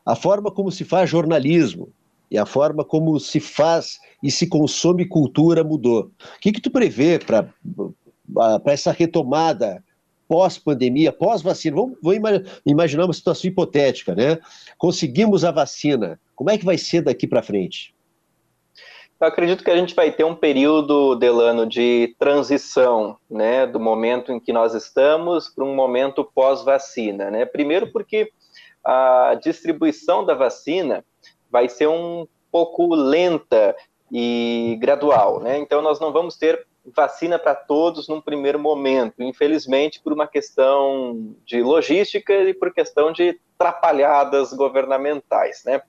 [0.06, 1.90] A forma como se faz jornalismo
[2.30, 6.12] e a forma como se faz e se consome cultura mudou.
[6.38, 7.50] O que, que tu prevê para
[8.66, 9.84] essa retomada
[10.28, 14.40] pós-pandemia, pós-vacina, vamos, vamos, imaginar uma situação hipotética, né?
[14.78, 17.94] Conseguimos a vacina, como é que vai ser daqui para frente?
[19.20, 24.32] Eu acredito que a gente vai ter um período, Delano, de transição, né, do momento
[24.32, 27.46] em que nós estamos para um momento pós-vacina, né?
[27.46, 28.30] Primeiro porque
[28.84, 31.04] a distribuição da vacina
[31.50, 33.76] vai ser um pouco lenta
[34.12, 35.58] e gradual, né?
[35.60, 41.36] Então nós não vamos ter vacina para todos num primeiro momento, infelizmente por uma questão
[41.46, 45.82] de logística e por questão de atrapalhadas governamentais, né?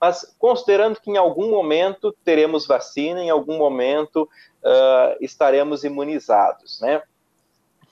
[0.00, 4.28] Mas considerando que em algum momento teremos vacina, em algum momento
[4.62, 7.02] uh, estaremos imunizados, né?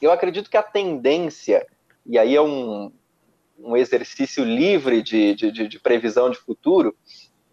[0.01, 1.67] Eu acredito que a tendência,
[2.05, 2.93] e aí é um,
[3.59, 6.95] um exercício livre de, de, de previsão de futuro,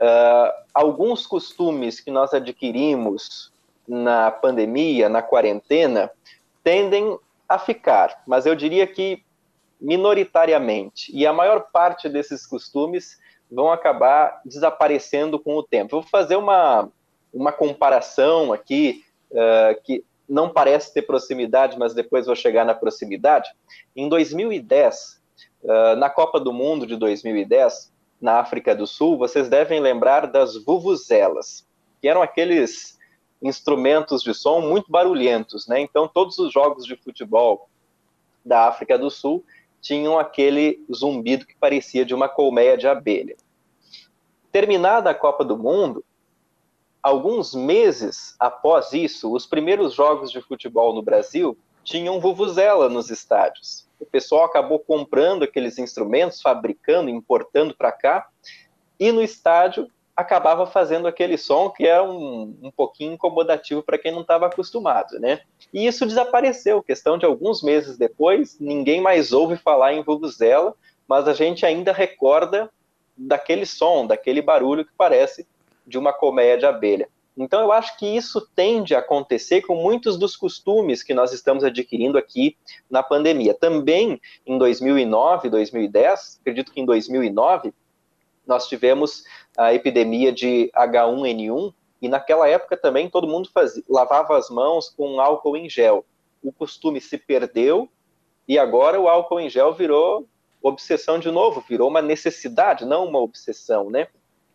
[0.01, 3.51] uh, alguns costumes que nós adquirimos
[3.89, 6.11] na pandemia, na quarentena,
[6.63, 9.23] tendem a ficar, mas eu diria que
[9.81, 11.11] minoritariamente.
[11.15, 13.17] E a maior parte desses costumes
[13.49, 15.99] vão acabar desaparecendo com o tempo.
[15.99, 16.89] Vou fazer uma,
[17.33, 23.49] uma comparação aqui, uh, que não parece ter proximidade, mas depois vou chegar na proximidade.
[23.95, 25.19] Em 2010,
[25.63, 30.55] uh, na Copa do Mundo de 2010, na África do Sul, vocês devem lembrar das
[30.63, 31.65] vuvuzelas,
[31.99, 32.98] que eram aqueles
[33.41, 35.79] instrumentos de som muito barulhentos, né?
[35.79, 37.69] Então todos os jogos de futebol
[38.43, 39.43] da África do Sul
[39.81, 43.37] tinham aquele zumbido que parecia de uma colmeia de abelha.
[44.51, 46.03] Terminada a Copa do Mundo,
[47.01, 53.87] alguns meses após isso, os primeiros jogos de futebol no Brasil tinham vuvuzela nos estádios.
[53.99, 58.27] O pessoal acabou comprando aqueles instrumentos, fabricando, importando para cá,
[58.99, 64.11] e no estádio acabava fazendo aquele som que é um, um pouquinho incomodativo para quem
[64.11, 65.41] não estava acostumado, né?
[65.73, 66.83] E isso desapareceu.
[66.83, 70.75] Questão de alguns meses depois, ninguém mais ouve falar em vuvuzela,
[71.07, 72.69] mas a gente ainda recorda
[73.15, 75.47] daquele som, daquele barulho que parece
[75.87, 77.07] de uma colmeia de abelha.
[77.37, 81.63] Então, eu acho que isso tende a acontecer com muitos dos costumes que nós estamos
[81.63, 82.57] adquirindo aqui
[82.89, 83.53] na pandemia.
[83.53, 87.73] Também em 2009, 2010, acredito que em 2009,
[88.49, 89.23] nós tivemos
[89.55, 95.21] a epidemia de H1N1 e naquela época também todo mundo fazia, lavava as mãos com
[95.21, 96.03] álcool em gel.
[96.41, 97.87] O costume se perdeu
[98.47, 100.27] e agora o álcool em gel virou
[100.63, 104.07] obsessão de novo, virou uma necessidade, não uma obsessão, né?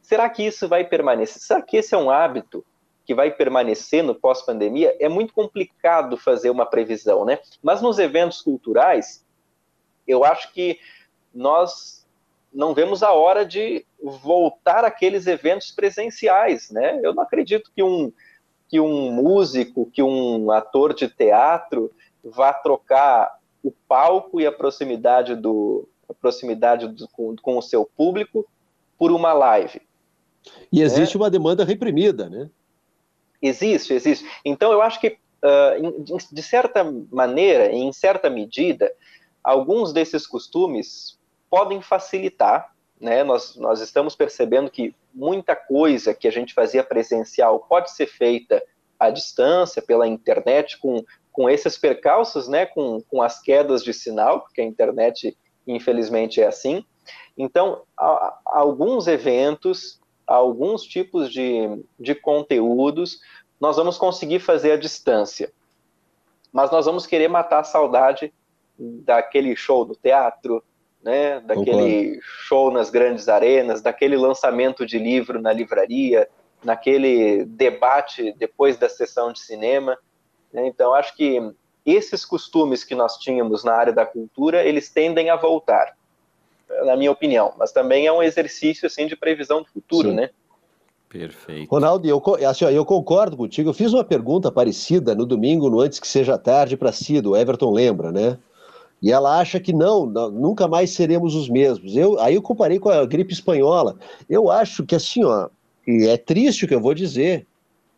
[0.03, 1.41] Será que isso vai permanecer?
[1.41, 2.67] Será que esse é um hábito
[3.07, 4.97] que vai permanecer no pós-pandemia?
[4.99, 7.39] É muito complicado fazer uma previsão, né?
[7.63, 9.25] Mas nos eventos culturais,
[10.07, 10.81] eu acho que
[11.33, 12.04] nós
[12.55, 17.01] não vemos a hora de voltar àqueles eventos presenciais, né?
[17.03, 18.12] Eu não acredito que um,
[18.69, 21.90] que um músico, que um ator de teatro
[22.23, 27.85] vá trocar o palco e a proximidade do a proximidade do, com, com, o seu
[27.85, 28.47] público
[28.99, 29.81] por uma live.
[30.71, 31.25] E existe né?
[31.25, 32.51] uma demanda reprimida, né?
[33.40, 34.27] Existe, existe.
[34.45, 38.93] Então eu acho que uh, de certa maneira, em certa medida,
[39.43, 41.19] alguns desses costumes
[41.55, 47.61] podem facilitar né, nós, nós estamos percebendo que muita coisa que a gente fazia presencial
[47.61, 48.61] pode ser feita
[48.99, 54.40] à distância, pela internet, com, com esses percalços, né, com, com as quedas de sinal,
[54.40, 56.85] porque a internet, infelizmente, é assim.
[57.37, 63.21] Então, há, há alguns eventos, alguns tipos de, de conteúdos,
[63.61, 65.53] nós vamos conseguir fazer à distância.
[66.51, 68.33] Mas nós vamos querer matar a saudade
[68.79, 70.64] daquele show no teatro,
[71.05, 71.40] né?
[71.40, 72.21] Daquele Concordo.
[72.23, 76.27] show nas grandes arenas, daquele lançamento de livro na livraria,
[76.64, 79.99] naquele debate depois da sessão de cinema.
[80.51, 80.67] Né?
[80.67, 81.38] Então, acho que
[81.85, 85.95] esses costumes que nós tínhamos na área da cultura, eles tendem a voltar,
[86.87, 87.53] na minha opinião.
[87.59, 90.17] Mas também é um exercício assim de previsão do futuro, Sim.
[90.17, 90.31] né?
[91.11, 91.71] Perfeito.
[91.71, 93.69] Ronaldo, eu, assim, eu concordo contigo.
[93.69, 97.33] Eu fiz uma pergunta parecida no domingo, no Antes que Seja Tarde, para Cido.
[97.33, 98.37] O Everton lembra, né?
[99.05, 101.95] E ela acha que não, nunca mais seremos os mesmos.
[101.95, 103.99] Eu, aí eu comparei com a gripe espanhola.
[104.31, 105.51] Eu acho que assim, ó,
[105.87, 107.47] e é triste o que eu vou dizer,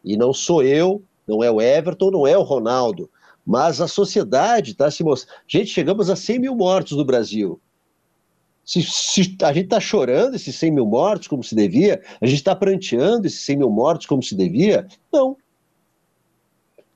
[0.04, 3.08] e não sou eu, não é o Everton, não é o Ronaldo,
[3.46, 5.38] mas a sociedade está se mostrando.
[5.46, 7.60] Gente, chegamos a 100 mil mortos no Brasil.
[8.64, 12.38] Se, se, a gente está chorando esses 100 mil mortos como se devia, a gente
[12.38, 14.88] está pranteando esses 100 mil mortos como se devia?
[15.12, 15.36] Não.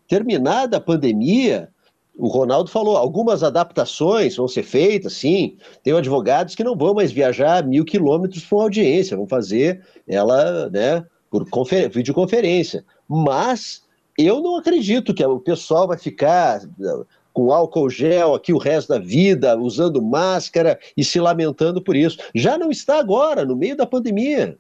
[0.08, 1.70] Terminada a pandemia,
[2.16, 5.56] o Ronaldo falou, algumas adaptações vão ser feitas, sim.
[5.82, 10.68] Tem advogados que não vão mais viajar mil quilômetros para uma audiência, vão fazer ela
[10.68, 11.46] né, por
[11.90, 12.84] videoconferência.
[13.08, 13.82] Mas
[14.18, 18.88] eu não acredito que o pessoal vai ficar uh, com álcool gel aqui o resto
[18.88, 22.18] da vida, usando máscara e se lamentando por isso.
[22.34, 24.58] Já não está agora, no meio da pandemia.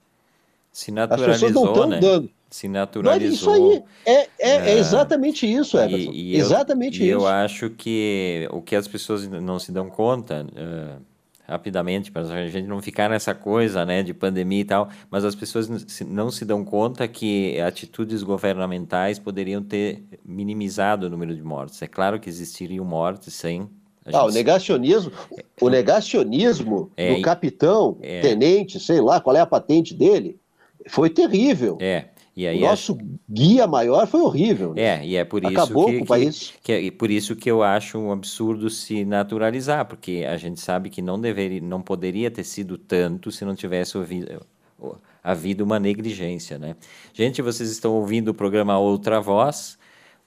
[0.72, 2.00] Se naturalizou, As pessoas não estão né?
[2.00, 3.32] dando se naturalizou.
[3.32, 6.12] isso aí, é, é, é, é exatamente isso, Everton.
[6.12, 7.18] E, e exatamente eu, isso.
[7.18, 11.00] E eu acho que o que as pessoas não se dão conta, uh,
[11.46, 15.34] rapidamente, para a gente não ficar nessa coisa né, de pandemia e tal, mas as
[15.34, 15.68] pessoas
[16.06, 21.80] não se dão conta que atitudes governamentais poderiam ter minimizado o número de mortes.
[21.82, 23.68] É claro que existiriam mortes sem
[24.12, 25.12] ah, o negacionismo,
[25.60, 30.38] o negacionismo é, do capitão, é, tenente, sei lá, qual é a patente dele,
[30.88, 31.76] foi terrível.
[31.80, 32.06] É.
[32.48, 32.98] O nosso acho...
[33.28, 34.74] guia maior foi horrível.
[34.74, 34.82] Né?
[34.82, 36.52] É, e é por isso Acabou que, com o país.
[36.62, 40.60] Que, que, é por isso que eu acho um absurdo se naturalizar, porque a gente
[40.60, 44.40] sabe que não deveria, não poderia ter sido tanto se não tivesse ouvido,
[45.22, 46.76] havido uma negligência, né?
[47.12, 49.78] Gente, vocês estão ouvindo o programa Outra Voz.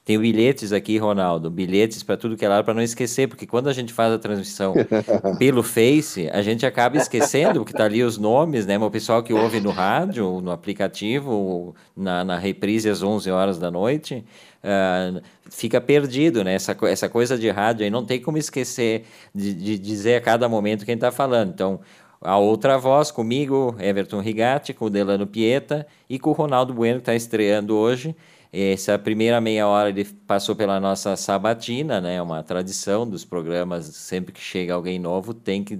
[0.04, 3.70] Tem bilhetes aqui, Ronaldo, bilhetes para tudo que é lado, para não esquecer, porque quando
[3.70, 4.74] a gente faz a transmissão
[5.38, 8.78] pelo Face, a gente acaba esquecendo que está ali os nomes, né?
[8.78, 13.70] O pessoal que ouve no rádio, no aplicativo, na, na reprise às 11 horas da
[13.70, 14.22] noite,
[14.62, 16.52] uh, fica perdido, né?
[16.52, 20.46] Essa, essa coisa de rádio aí não tem como esquecer de, de dizer a cada
[20.50, 21.48] momento quem está falando.
[21.48, 21.80] Então,
[22.20, 26.96] a outra voz comigo, Everton Rigatti, com o Delano Pieta e com o Ronaldo Bueno,
[26.96, 28.14] que está estreando hoje.
[28.56, 32.22] Essa primeira meia hora ele passou pela nossa sabatina, né?
[32.22, 35.76] Uma tradição dos programas, sempre que chega alguém novo, tem que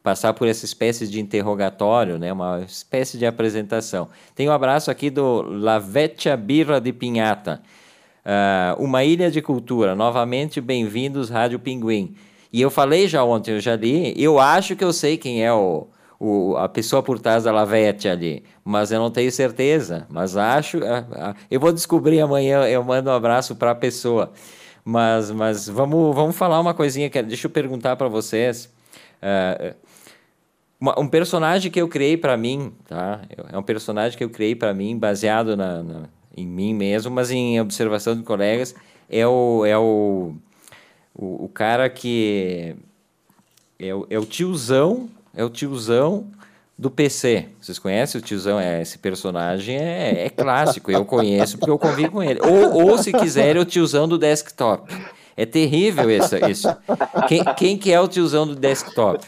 [0.00, 2.32] passar por essa espécie de interrogatório, né?
[2.32, 4.08] Uma espécie de apresentação.
[4.36, 7.60] Tem um abraço aqui do Lavetia Birra de Pinhata.
[8.24, 9.96] Uh, uma ilha de cultura.
[9.96, 12.14] Novamente, bem-vindos, Rádio Pinguim.
[12.52, 15.52] E eu falei já ontem, eu já li, eu acho que eu sei quem é
[15.52, 15.88] o,
[16.20, 20.06] o, a pessoa por trás da lavete ali, mas eu não tenho certeza.
[20.10, 20.78] Mas acho,
[21.50, 24.30] eu vou descobrir amanhã, eu mando um abraço para a pessoa.
[24.84, 28.70] Mas, mas vamos, vamos falar uma coisinha que deixa eu perguntar para vocês.
[29.22, 29.74] Uh,
[30.78, 33.22] uma, um personagem que eu criei para mim, tá?
[33.50, 36.02] É um personagem que eu criei para mim, baseado na, na,
[36.36, 38.74] em mim mesmo, mas em observação de colegas.
[39.08, 40.34] É o, é o,
[41.14, 42.76] o, o cara que
[43.78, 46.26] é o, é o tiozão é o tiozão
[46.78, 47.48] do PC.
[47.60, 48.58] Vocês conhecem o tiozão?
[48.58, 52.40] É, esse personagem é, é clássico, eu conheço porque eu convivo com ele.
[52.40, 54.90] Ou, ou se quiser, é o tiozão do desktop.
[55.36, 56.36] É terrível isso.
[56.48, 56.68] isso.
[57.28, 59.26] Quem, quem que é o tiozão do desktop?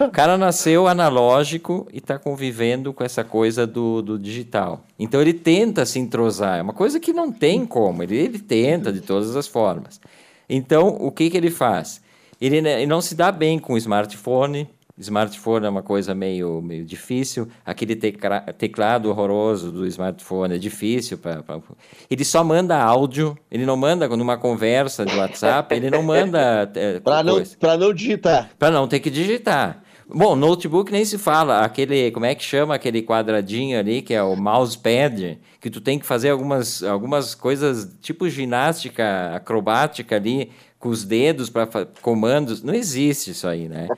[0.00, 4.84] O cara nasceu analógico e está convivendo com essa coisa do, do digital.
[4.98, 6.58] Então ele tenta se entrosar.
[6.58, 8.02] É uma coisa que não tem como.
[8.02, 10.00] Ele, ele tenta de todas as formas.
[10.48, 12.02] Então, o que, que ele faz?
[12.40, 16.84] Ele, ele não se dá bem com o smartphone, Smartphone é uma coisa meio, meio
[16.84, 17.48] difícil.
[17.66, 21.18] Aquele tecla, teclado horroroso do smartphone é difícil.
[21.18, 21.60] Pra, pra,
[22.08, 26.70] Ele só manda áudio, ele não manda numa conversa de WhatsApp, ele não manda.
[26.74, 27.42] É, para não,
[27.78, 28.50] não digitar.
[28.58, 29.82] Para não ter que digitar.
[30.08, 31.60] Bom, notebook nem se fala.
[31.60, 35.98] Aquele, como é que chama aquele quadradinho ali, que é o mousepad, que tu tem
[35.98, 41.66] que fazer algumas, algumas coisas tipo ginástica acrobática ali, com os dedos para
[42.02, 42.62] comandos.
[42.62, 43.88] Não existe isso aí, né?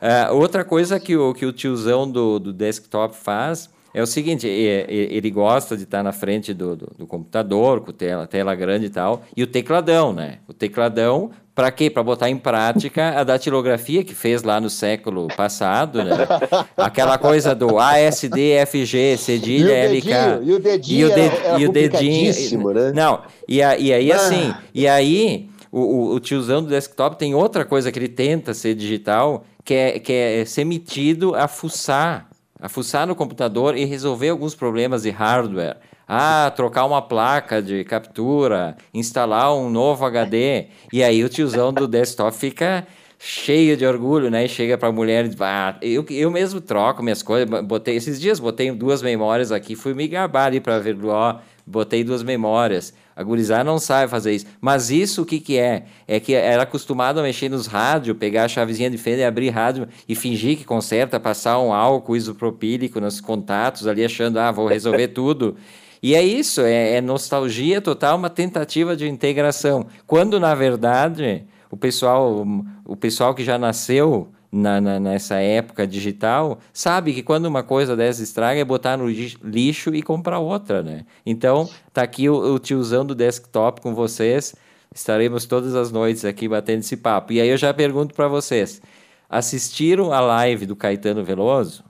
[0.00, 4.46] Uh, outra coisa que o, que o tiozão do, do desktop faz é o seguinte,
[4.46, 8.90] ele gosta de estar na frente do, do, do, computador, com tela, tela grande e
[8.90, 10.38] tal, e o tecladão, né?
[10.46, 11.88] O tecladão, para quê?
[11.88, 16.14] Para botar em prática a datilografia que fez lá no século passado, né?
[16.76, 20.10] Aquela coisa do ASDFG, cedilha, e LK.
[20.44, 22.92] E o dedinho, e o, de, era, e o dedinho, né?
[22.94, 27.34] Não, e, a, e aí assim, e aí o, o, o tiozão do desktop tem
[27.34, 32.28] outra coisa que ele tenta ser digital, que é, é ser metido a fuçar,
[32.60, 35.76] a fuçar no computador e resolver alguns problemas de hardware.
[36.06, 40.68] Ah, trocar uma placa de captura, instalar um novo HD.
[40.90, 42.86] E aí o tiozão do desktop fica
[43.18, 44.46] cheio de orgulho, né?
[44.46, 47.48] E chega para a mulher e diz, ah, eu, eu mesmo troco minhas coisas.
[47.62, 52.02] Botei, esses dias botei duas memórias aqui, fui me gabar ali para ver, ó, botei
[52.02, 52.94] duas memórias.
[53.14, 54.46] A gurizada não sabe fazer isso.
[54.60, 55.84] Mas isso o que, que é?
[56.06, 59.50] É que era acostumado a mexer nos rádios, pegar a chavezinha de fenda e abrir
[59.50, 64.66] rádio e fingir que conserta, passar um álcool isopropílico nos contatos ali, achando, ah, vou
[64.66, 65.56] resolver tudo.
[66.02, 69.86] E é isso, é, é nostalgia total, uma tentativa de integração.
[70.06, 72.46] Quando, na verdade, o pessoal,
[72.84, 77.94] o pessoal que já nasceu na, na, nessa época digital, sabe que quando uma coisa
[77.94, 81.04] dessa estraga é botar no lixo e comprar outra, né?
[81.24, 84.54] Então, tá aqui o, o tiozão do desktop com vocês.
[84.94, 87.32] Estaremos todas as noites aqui batendo esse papo.
[87.32, 88.80] E aí eu já pergunto para vocês:
[89.28, 91.84] assistiram a live do Caetano Veloso?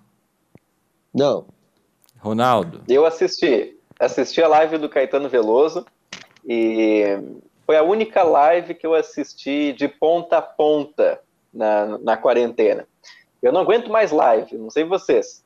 [1.14, 1.46] Não.
[2.18, 2.82] Ronaldo?
[2.88, 3.76] Eu assisti.
[4.00, 5.86] Assisti a live do Caetano Veloso
[6.44, 7.18] e
[7.64, 11.20] foi a única live que eu assisti de ponta a ponta
[11.52, 12.86] na, na quarentena.
[13.42, 15.42] Eu não aguento mais live, não sei vocês.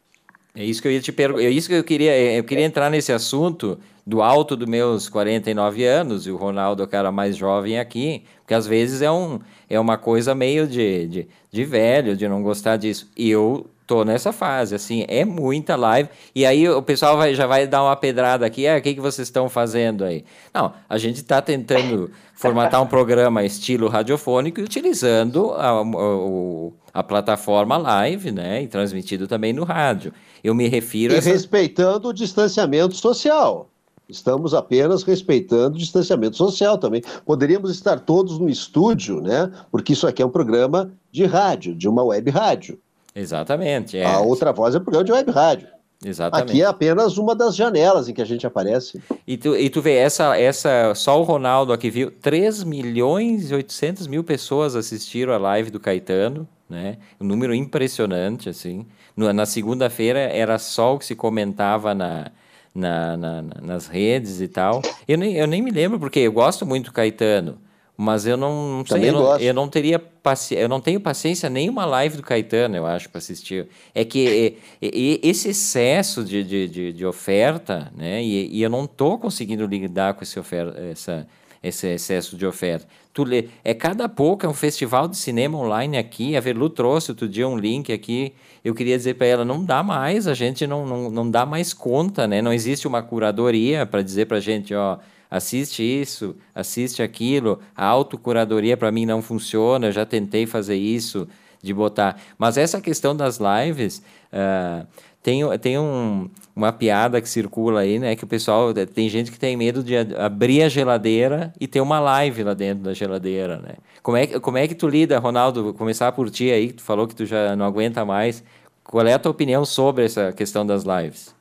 [0.54, 1.42] É isso que eu ia te perguntar.
[1.42, 2.12] É isso que eu queria.
[2.12, 6.82] É, eu queria entrar nesse assunto do alto dos meus 49 anos, e o Ronaldo
[6.82, 9.38] é o cara mais jovem aqui, porque às vezes é, um,
[9.70, 13.10] é uma coisa meio de, de, de velho, de não gostar disso.
[13.16, 16.08] E eu tô nessa fase, assim, é muita live.
[16.34, 19.00] E aí o pessoal vai, já vai dar uma pedrada aqui, ah, o que, que
[19.02, 20.24] vocês estão fazendo aí?
[20.54, 27.02] Não, a gente está tentando formatar um programa estilo radiofônico e utilizando a, a, a,
[27.02, 30.10] plataforma live, né, e transmitido também no rádio.
[30.42, 31.12] Eu me refiro...
[31.12, 31.28] E essa...
[31.28, 33.68] respeitando o distanciamento social.
[34.08, 37.02] Estamos apenas respeitando o distanciamento social também.
[37.26, 39.52] Poderíamos estar todos no estúdio, né?
[39.70, 42.78] Porque isso aqui é um programa de rádio, de uma web rádio.
[43.14, 43.98] Exatamente.
[43.98, 44.06] É.
[44.06, 45.68] A outra voz é um programa de web rádio.
[46.04, 46.50] Exatamente.
[46.50, 49.00] Aqui é apenas uma das janelas em que a gente aparece.
[49.26, 53.54] E tu, e tu vê, essa, essa, só o Ronaldo aqui viu, 3 milhões e
[53.54, 56.98] 800 mil pessoas assistiram a live do Caetano, né?
[57.20, 58.84] Um número impressionante, assim.
[59.16, 62.32] No, na segunda-feira era só o que se comentava na,
[62.74, 64.82] na, na, nas redes e tal.
[65.06, 67.58] Eu nem, eu nem me lembro, porque eu gosto muito do Caetano.
[67.96, 71.50] Mas eu não, não sei, eu não, eu não, teria paciência, eu não tenho paciência
[71.50, 73.68] nenhuma live do Caetano, eu acho, para assistir.
[73.94, 78.22] É que é, é, esse excesso de, de, de, de, oferta, né?
[78.22, 81.28] E, e eu não estou conseguindo lidar com esse, oferta, essa,
[81.62, 82.86] esse excesso de oferta.
[83.12, 86.34] Tu lê, é cada pouco, é um festival de cinema online aqui.
[86.34, 88.32] A Velu trouxe outro dia um link aqui.
[88.64, 91.74] Eu queria dizer para ela, não dá mais, a gente não, não, não dá mais
[91.74, 92.40] conta, né?
[92.40, 94.98] Não existe uma curadoria para dizer para a gente, ó
[95.32, 97.58] assiste isso, assiste aquilo.
[97.74, 101.26] A autocuradoria para mim não funciona, já tentei fazer isso,
[101.62, 102.20] de botar.
[102.36, 104.86] Mas essa questão das lives, uh,
[105.22, 108.14] tem, tem um, uma piada que circula aí, né?
[108.14, 111.98] Que o pessoal, tem gente que tem medo de abrir a geladeira e ter uma
[111.98, 113.76] live lá dentro da geladeira, né?
[114.02, 115.62] Como é, como é que tu lida, Ronaldo?
[115.62, 118.44] Vou começar por ti aí, tu falou que tu já não aguenta mais.
[118.84, 121.34] Qual é a tua opinião sobre essa questão das lives?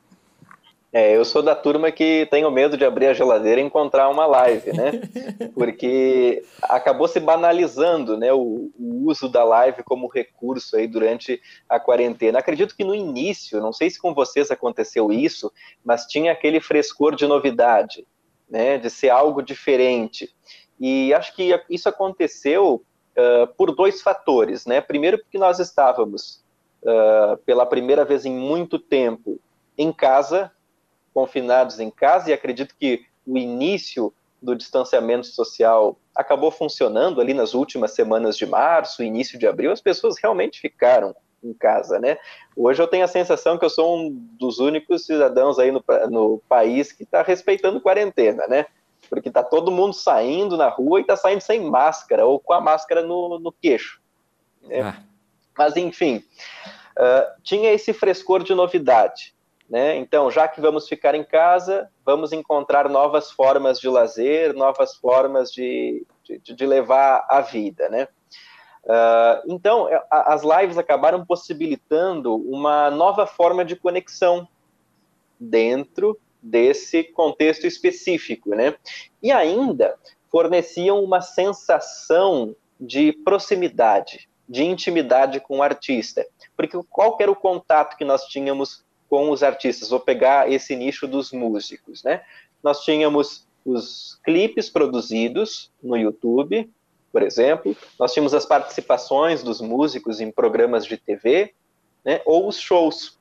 [0.94, 4.26] É, eu sou da turma que tenho medo de abrir a geladeira e encontrar uma
[4.26, 4.92] live, né?
[5.56, 11.80] Porque acabou se banalizando, né, o, o, uso da live como recurso aí durante a
[11.80, 12.38] quarentena.
[12.38, 15.50] Acredito que no início, não sei se com vocês aconteceu isso,
[15.82, 18.06] mas tinha aquele frescor de novidade,
[18.46, 20.28] né, de ser algo diferente.
[20.78, 22.84] E acho que isso aconteceu
[23.16, 24.82] uh, por dois fatores, né?
[24.82, 26.44] Primeiro, porque nós estávamos
[26.82, 29.40] uh, pela primeira vez em muito tempo
[29.78, 30.52] em casa
[31.12, 37.54] confinados em casa, e acredito que o início do distanciamento social acabou funcionando ali nas
[37.54, 42.18] últimas semanas de março, início de abril, as pessoas realmente ficaram em casa, né?
[42.56, 46.42] Hoje eu tenho a sensação que eu sou um dos únicos cidadãos aí no, no
[46.48, 48.66] país que está respeitando quarentena, né?
[49.08, 52.60] Porque está todo mundo saindo na rua e está saindo sem máscara ou com a
[52.60, 54.00] máscara no, no queixo.
[54.62, 54.80] Né?
[54.80, 55.02] Ah.
[55.58, 56.24] Mas enfim,
[56.96, 59.34] uh, tinha esse frescor de novidade.
[59.72, 59.96] Né?
[59.96, 65.50] Então, já que vamos ficar em casa, vamos encontrar novas formas de lazer, novas formas
[65.50, 68.06] de, de, de levar a vida, né?
[68.84, 74.46] Uh, então, é, as lives acabaram possibilitando uma nova forma de conexão
[75.40, 78.74] dentro desse contexto específico, né?
[79.22, 79.98] E ainda
[80.30, 86.26] forneciam uma sensação de proximidade, de intimidade com o artista.
[86.54, 89.90] Porque qual era o contato que nós tínhamos com os artistas?
[89.90, 92.22] Vou pegar esse nicho dos músicos, né?
[92.62, 96.72] Nós tínhamos os clipes produzidos no YouTube,
[97.12, 101.52] por exemplo, nós tínhamos as participações dos músicos em programas de TV,
[102.02, 103.18] né, ou os shows,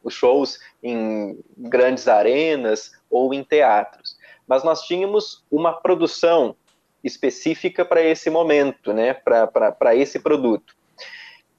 [0.00, 4.16] os shows em grandes arenas ou em teatros.
[4.46, 6.54] Mas nós tínhamos uma produção
[7.02, 10.76] específica para esse momento, né, para esse produto.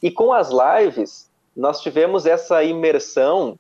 [0.02, 3.58] E com as lives, nós tivemos essa imersão,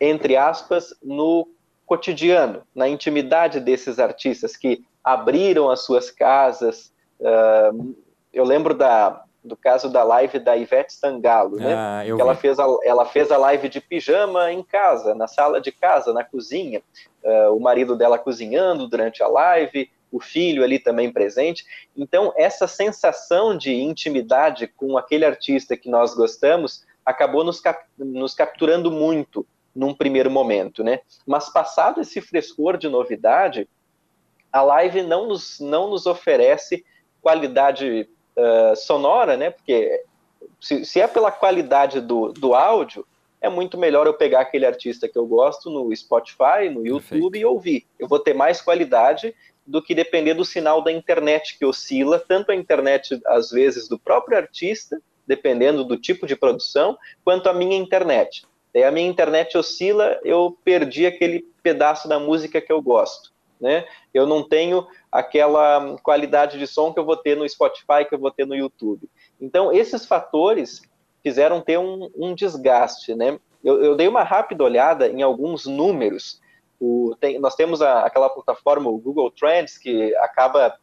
[0.00, 1.48] entre aspas, no
[1.86, 7.94] cotidiano, na intimidade desses artistas que abriram as suas casas, Uh,
[8.32, 11.72] eu lembro da, do caso da live da Ivete Sangalo, né?
[11.72, 15.60] Ah, que ela fez, a, ela fez a live de pijama em casa, na sala
[15.60, 16.82] de casa, na cozinha.
[17.22, 21.64] Uh, o marido dela cozinhando durante a live, o filho ali também presente.
[21.96, 28.34] Então, essa sensação de intimidade com aquele artista que nós gostamos acabou nos, cap nos
[28.34, 31.00] capturando muito num primeiro momento, né?
[31.26, 33.68] Mas passado esse frescor de novidade,
[34.52, 36.84] a live não nos, não nos oferece
[37.22, 39.50] qualidade uh, sonora, né?
[39.50, 40.04] Porque
[40.60, 43.06] se, se, é pela qualidade do, do áudio,
[43.40, 47.36] é muito melhor eu pegar aquele artista que eu gosto no Spotify, no YouTube Perfeito.
[47.36, 47.86] e ouvir.
[47.98, 49.34] Eu vou ter mais qualidade
[49.66, 53.98] do que depender do sinal da internet que oscila, tanto a internet, às vezes, do
[53.98, 55.00] próprio artista,
[55.34, 58.44] dependendo do tipo de produção, quanto a minha internet.
[58.74, 63.86] A minha internet oscila, eu perdi aquele pedaço da música que eu gosto né?
[64.12, 68.18] Eu não tenho aquela qualidade de som que eu vou ter no Spotify, que eu
[68.18, 69.08] vou ter no YouTube.
[69.40, 70.82] Então, esses fatores
[71.22, 73.38] fizeram ter um, um desgaste, né?
[73.62, 76.40] Eu, eu, dei uma rápida olhada em alguns números.
[76.80, 80.76] O, tem, nós temos a, aquela plataforma, o Google Trends, que acaba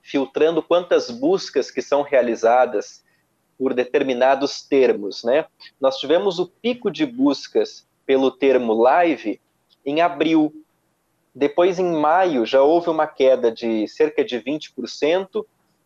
[0.00, 3.04] filtrando quantas buscas que são realizadas
[3.58, 5.46] por determinados termos, né?
[5.80, 9.40] Nós tivemos o pico de buscas pelo termo live
[9.84, 10.52] em abril,
[11.38, 15.44] depois, em maio, já houve uma queda de cerca de 20%.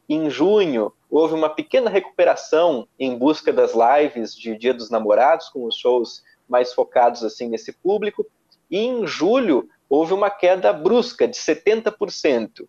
[0.09, 5.64] Em junho, houve uma pequena recuperação em busca das lives de Dia dos Namorados, com
[5.64, 8.25] os shows mais focados assim nesse público.
[8.71, 12.68] E em julho, houve uma queda brusca de 70%,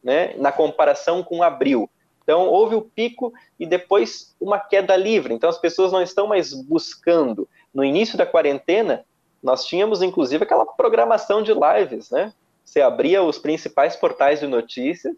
[0.00, 1.90] né, na comparação com abril.
[2.30, 5.34] Então, houve o pico e depois uma queda livre.
[5.34, 7.48] Então, as pessoas não estão mais buscando.
[7.74, 9.04] No início da quarentena,
[9.42, 12.32] nós tínhamos inclusive aquela programação de lives, né?
[12.64, 15.12] Você abria os principais portais de notícias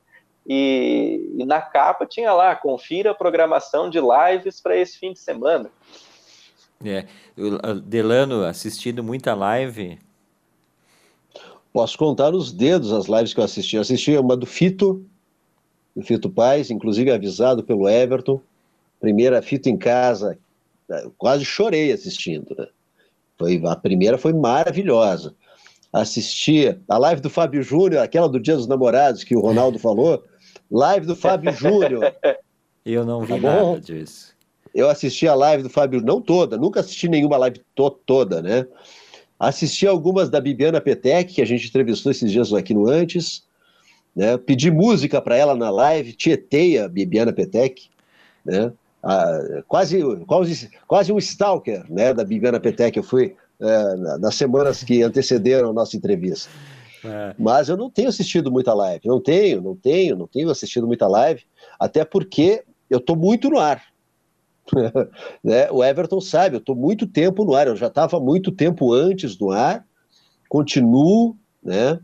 [0.46, 5.18] e, e na capa tinha lá, confira a programação de lives para esse fim de
[5.18, 5.70] semana.
[6.82, 7.04] É,
[7.84, 9.98] Delano assistindo muita live.
[11.74, 13.76] Posso contar os dedos as lives que eu assisti.
[13.76, 15.04] Eu assisti uma do Fito,
[15.94, 18.40] do Fito Paz, inclusive avisado pelo Everton.
[19.00, 20.38] Primeira Fito em casa,
[21.18, 22.54] quase chorei assistindo.
[22.56, 22.66] Né?
[23.38, 25.34] Foi, a primeira foi maravilhosa.
[25.92, 30.22] Assisti a live do Fábio Júnior, aquela do Dia dos Namorados que o Ronaldo falou.
[30.70, 32.14] Live do Fábio Júnior.
[32.84, 34.32] Eu não vi tá nada disso.
[34.74, 38.66] Eu assisti a live do Fábio, não toda, nunca assisti nenhuma live to toda, né?
[39.38, 43.44] Assisti algumas da Bibiana Petec, que a gente entrevistou esses dias aqui no Antes.
[44.14, 44.36] Né?
[44.36, 47.88] Pedi música para ela na live, tietei a Bibiana Petec,
[48.44, 48.72] né?
[49.02, 52.96] ah, quase, quase, quase um stalker né, da Bibiana Petec.
[52.96, 56.50] Eu fui é, nas semanas que antecederam a nossa entrevista.
[57.04, 57.34] É.
[57.38, 59.00] Mas eu não tenho assistido muita live.
[59.06, 61.42] Não tenho, não tenho, não tenho assistido muita live,
[61.78, 63.82] até porque eu estou muito no ar.
[65.42, 65.68] né?
[65.72, 67.66] O Everton sabe, eu estou muito tempo no ar.
[67.66, 69.84] Eu já estava muito tempo antes no ar,
[70.48, 71.98] continuo, né?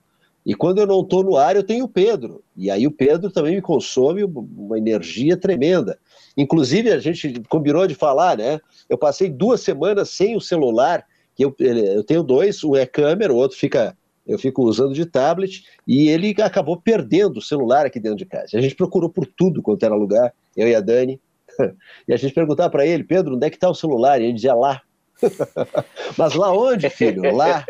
[0.49, 2.43] E quando eu não estou no ar, eu tenho o Pedro.
[2.57, 5.99] E aí o Pedro também me consome uma energia tremenda.
[6.35, 8.59] Inclusive, a gente combinou de falar, né?
[8.89, 11.05] Eu passei duas semanas sem o celular,
[11.37, 13.95] que eu, eu tenho dois, um é câmera, o outro fica.
[14.27, 18.57] Eu fico usando de tablet, e ele acabou perdendo o celular aqui dentro de casa.
[18.57, 21.21] A gente procurou por tudo quanto era lugar, eu e a Dani.
[22.09, 24.19] e a gente perguntava para ele, Pedro, onde é que está o celular?
[24.19, 24.81] E ele dizia lá.
[26.17, 27.35] Mas lá onde, filho?
[27.35, 27.67] Lá,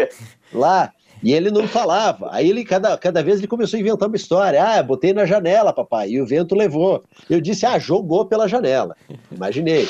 [0.52, 0.92] lá.
[1.22, 2.28] E ele não falava.
[2.32, 4.62] Aí ele, cada, cada vez, ele começou a inventar uma história.
[4.62, 7.02] Ah, botei na janela, papai, e o vento levou.
[7.28, 8.96] Eu disse, ah, jogou pela janela.
[9.30, 9.88] Imaginei.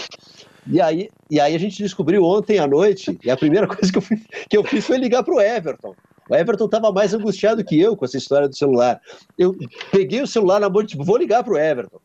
[0.71, 3.99] E aí, e aí a gente descobriu ontem à noite, e a primeira coisa que
[3.99, 4.03] eu,
[4.51, 5.95] que eu fiz foi ligar para o Everton.
[6.29, 9.01] O Everton estava mais angustiado que eu com essa história do celular.
[9.39, 9.57] Eu
[9.91, 11.99] peguei o celular na mão e tipo, vou ligar para o Everton.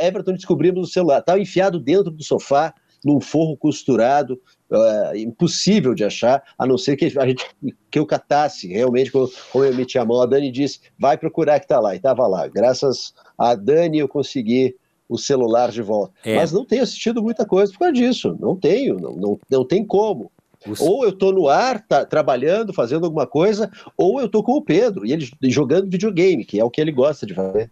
[0.00, 2.72] Everton descobrimos o celular, estava enfiado dentro do sofá,
[3.04, 4.40] num forro costurado,
[4.70, 7.46] uh, impossível de achar, a não ser que, a gente,
[7.90, 10.20] que eu catasse realmente, como, como eu meti a mão.
[10.20, 12.46] A Dani disse, vai procurar que está lá, e estava lá.
[12.48, 14.74] Graças a Dani eu consegui
[15.08, 16.12] o celular de volta.
[16.24, 16.36] É.
[16.36, 19.84] Mas não tenho assistido muita coisa por causa disso, não tenho, não, não, não tem
[19.84, 20.30] como.
[20.66, 20.80] Os...
[20.80, 24.62] Ou eu estou no ar, tá, trabalhando, fazendo alguma coisa, ou eu estou com o
[24.62, 27.70] Pedro, e ele jogando videogame, que é o que ele gosta de fazer.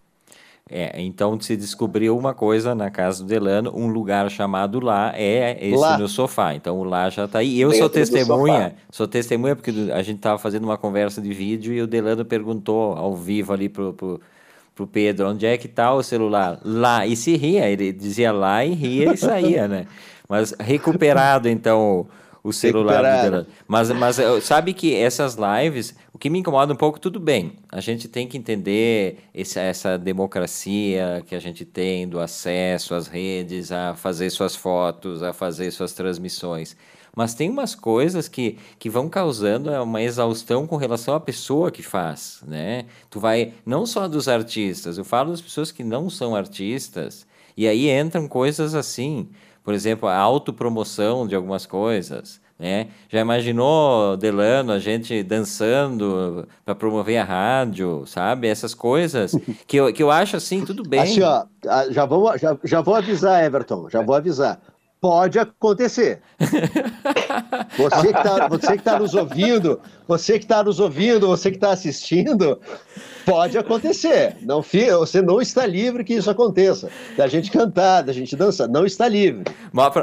[0.68, 5.56] É, então se descobriu uma coisa na casa do Delano, um lugar chamado lá é
[5.60, 5.96] esse lá.
[5.96, 6.54] no sofá.
[6.54, 7.60] Então o lá já está aí.
[7.60, 11.72] Eu Dentro sou testemunha, sou testemunha porque a gente estava fazendo uma conversa de vídeo
[11.72, 14.20] e o Delano perguntou ao vivo ali pro, pro,
[14.74, 16.58] pro Pedro, onde é que está o celular?
[16.64, 17.06] Lá.
[17.06, 19.86] E se ria, ele dizia lá e ria e saía, né?
[20.28, 22.08] Mas recuperado então
[22.48, 23.46] o celular dela.
[23.66, 27.54] Mas, mas sabe que essas lives, o que me incomoda um pouco, tudo bem.
[27.70, 33.08] A gente tem que entender esse, essa democracia que a gente tem do acesso às
[33.08, 36.76] redes, a fazer suas fotos, a fazer suas transmissões.
[37.16, 41.82] Mas tem umas coisas que, que vão causando uma exaustão com relação à pessoa que
[41.82, 42.84] faz, né?
[43.08, 47.26] Tu vai, não só dos artistas, eu falo das pessoas que não são artistas,
[47.56, 49.30] e aí entram coisas assim,
[49.66, 52.40] por exemplo, a autopromoção de algumas coisas.
[52.56, 52.86] Né?
[53.08, 58.46] Já imaginou, Delano, a gente dançando para promover a rádio, sabe?
[58.46, 59.32] Essas coisas
[59.66, 61.00] que eu, que eu acho assim, tudo bem.
[61.00, 61.44] Assim, ó,
[61.90, 64.60] já vou, já, já vou avisar, Everton, já vou avisar.
[65.06, 66.20] Pode acontecer.
[67.78, 72.58] Você que está tá nos ouvindo, você que está nos ouvindo, você que está assistindo,
[73.26, 74.36] Pode acontecer.
[74.42, 76.88] Não, você não está livre que isso aconteça.
[77.16, 79.42] Da gente cantar, da gente dançar, não está livre.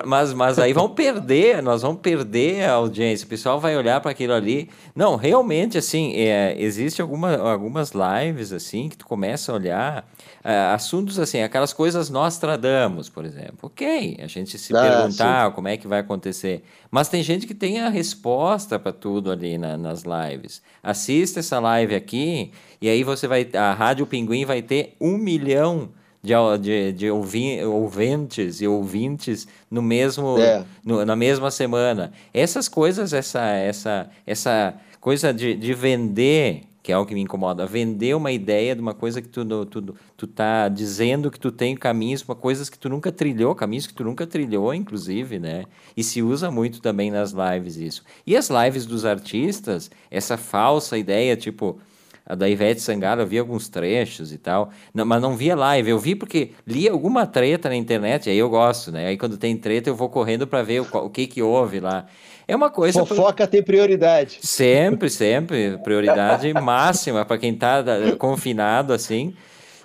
[0.05, 3.25] Mas, mas aí vão perder, nós vamos perder a audiência.
[3.25, 4.69] O pessoal vai olhar para aquilo ali.
[4.93, 10.05] Não, realmente, assim, é, existe alguma, algumas lives, assim, que tu começa a olhar
[10.43, 13.59] é, assuntos, assim, aquelas coisas nós tradamos, por exemplo.
[13.63, 15.55] Ok, a gente se ah, perguntar sim.
[15.55, 16.63] como é que vai acontecer.
[16.89, 20.61] Mas tem gente que tem a resposta para tudo ali na, nas lives.
[20.81, 23.47] Assista essa live aqui e aí você vai.
[23.53, 25.89] A Rádio Pinguim vai ter um milhão
[26.23, 30.63] de, de, de ouvi, e ouvintes no mesmo, é.
[30.83, 32.13] no, na mesma semana.
[32.33, 37.65] Essas coisas, essa, essa, essa coisa de, de vender, que é o que me incomoda,
[37.65, 41.77] vender uma ideia de uma coisa que tu, tu, tu tá dizendo que tu tem
[41.77, 45.63] caminhos para coisas que tu nunca trilhou, caminhos que tu nunca trilhou, inclusive, né?
[45.95, 48.03] E se usa muito também nas lives isso.
[48.27, 51.79] E as lives dos artistas, essa falsa ideia, tipo
[52.25, 55.89] a da Ivete Sangalo, eu vi alguns trechos e tal, não, mas não via live.
[55.89, 59.07] Eu vi porque li alguma treta na internet, aí eu gosto, né?
[59.07, 62.05] Aí quando tem treta eu vou correndo para ver o, o, que que houve lá.
[62.47, 63.05] É uma coisa.
[63.05, 64.39] Fofoca tem prioridade.
[64.41, 65.77] Sempre, sempre.
[65.83, 67.83] Prioridade máxima para quem está
[68.17, 69.33] confinado assim.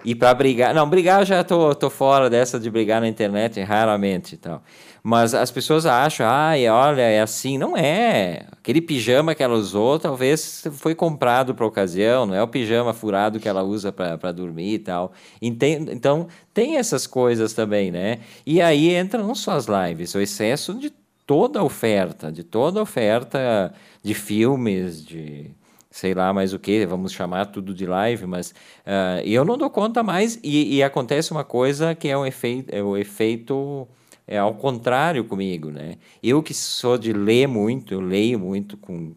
[0.05, 0.75] E para brigar.
[0.75, 4.63] Não, brigar eu já tô, tô fora dessa de brigar na internet, raramente e tal.
[5.03, 7.59] Mas as pessoas acham, ai, olha, é assim.
[7.59, 8.47] Não é.
[8.53, 13.41] Aquele pijama que ela usou talvez foi comprado para ocasião, não é o pijama furado
[13.41, 15.13] que ela usa para dormir e tal.
[15.41, 18.19] Então, tem essas coisas também, né?
[18.45, 20.93] E aí entra não só as lives, o excesso de
[21.29, 25.51] toda a oferta, de toda a oferta de filmes, de
[25.91, 28.53] sei lá mais o que, vamos chamar tudo de live, mas
[28.87, 32.75] uh, eu não dou conta mais e, e acontece uma coisa que é um efeito,
[32.75, 33.87] é o efeito
[34.27, 35.97] é ao contrário comigo, né?
[36.23, 39.15] Eu que sou de ler muito, eu leio muito com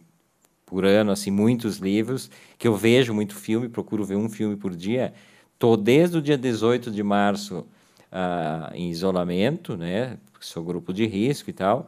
[0.66, 4.76] por ano assim muitos livros, que eu vejo muito filme, procuro ver um filme por
[4.76, 5.14] dia.
[5.58, 7.60] Tô desde o dia 18 de março
[8.12, 10.18] uh, em isolamento, né?
[10.42, 11.88] Sou grupo de risco e tal.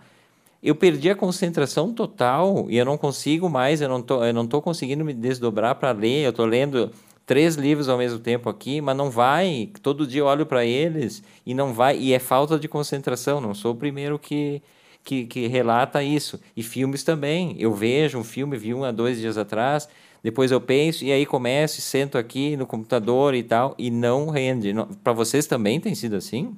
[0.64, 4.48] Eu perdi a concentração total e eu não consigo mais, eu não tô, eu não
[4.48, 6.24] tô conseguindo me desdobrar para ler.
[6.26, 6.90] Eu tô lendo
[7.26, 9.70] três livros ao mesmo tempo aqui, mas não vai.
[9.82, 11.98] Todo dia eu olho para eles e não vai.
[11.98, 13.42] E é falta de concentração.
[13.42, 14.62] Não sou o primeiro que,
[15.04, 16.40] que, que, relata isso.
[16.56, 17.58] E filmes também.
[17.60, 19.90] Eu vejo um filme, vi um há dois dias atrás.
[20.24, 24.74] Depois eu penso e aí começo sento aqui no computador e tal e não rende.
[25.04, 26.56] Para vocês também tem sido assim?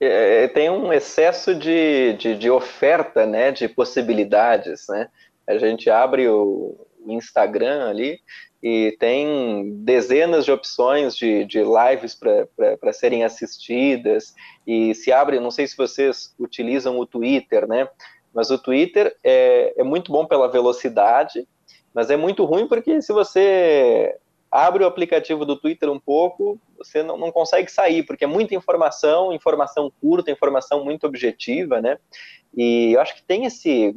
[0.00, 5.08] É, é, tem um excesso de, de, de oferta, né, de possibilidades, né?
[5.46, 8.20] A gente abre o Instagram ali
[8.62, 14.34] e tem dezenas de opções de, de lives para serem assistidas,
[14.66, 17.88] e se abre, não sei se vocês utilizam o Twitter, né?
[18.32, 21.46] Mas o Twitter é, é muito bom pela velocidade,
[21.92, 24.14] mas é muito ruim porque se você
[24.50, 28.54] abre o aplicativo do Twitter um pouco, você não, não consegue sair, porque é muita
[28.54, 31.98] informação, informação curta, informação muito objetiva, né?
[32.56, 33.96] E eu acho que tem esse,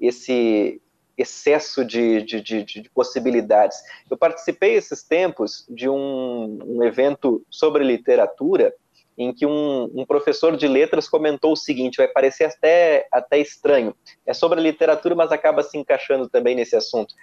[0.00, 0.80] esse
[1.18, 3.78] excesso de, de, de, de possibilidades.
[4.10, 8.74] Eu participei esses tempos de um, um evento sobre literatura,
[9.18, 13.94] em que um, um, professor de letras comentou o seguinte, vai parecer até, até estranho,
[14.24, 17.14] é sobre literatura, mas acaba se encaixando também nesse assunto,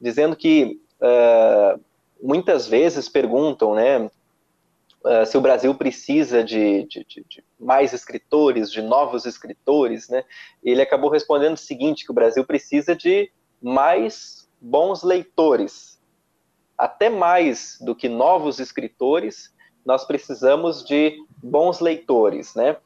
[0.00, 1.78] dizendo que uh,
[2.22, 3.98] muitas vezes perguntam, né,
[5.04, 10.24] uh, se o Brasil precisa de, de, de, de, mais escritores, de novos escritores, né?
[10.62, 16.00] Ele acabou respondendo o seguinte, que o Brasil precisa de mais bons leitores.
[16.78, 19.52] Até mais do que novos escritores,
[19.84, 22.76] nós precisamos de bons leitores, né?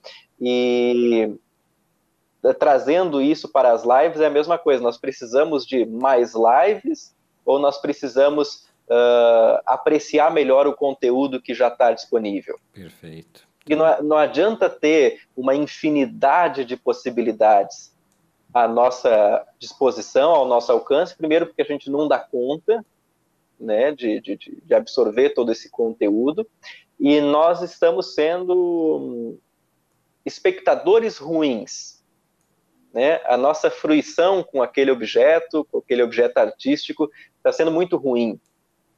[0.41, 1.34] E
[2.59, 4.82] trazendo isso para as lives é a mesma coisa.
[4.82, 7.14] Nós precisamos de mais lives
[7.45, 12.59] ou nós precisamos uh, apreciar melhor o conteúdo que já está disponível.
[12.72, 13.47] Perfeito.
[13.68, 17.95] E não, não adianta ter uma infinidade de possibilidades
[18.55, 22.84] à nossa disposição, ao nosso alcance, primeiro porque a gente não dá conta
[23.59, 26.47] né, de, de, de absorver todo esse conteúdo,
[26.99, 29.39] e nós estamos sendo
[30.24, 32.05] espectadores ruins.
[32.93, 33.20] Né?
[33.24, 38.41] A nossa fruição com aquele objeto, com aquele objeto artístico, está sendo muito ruim.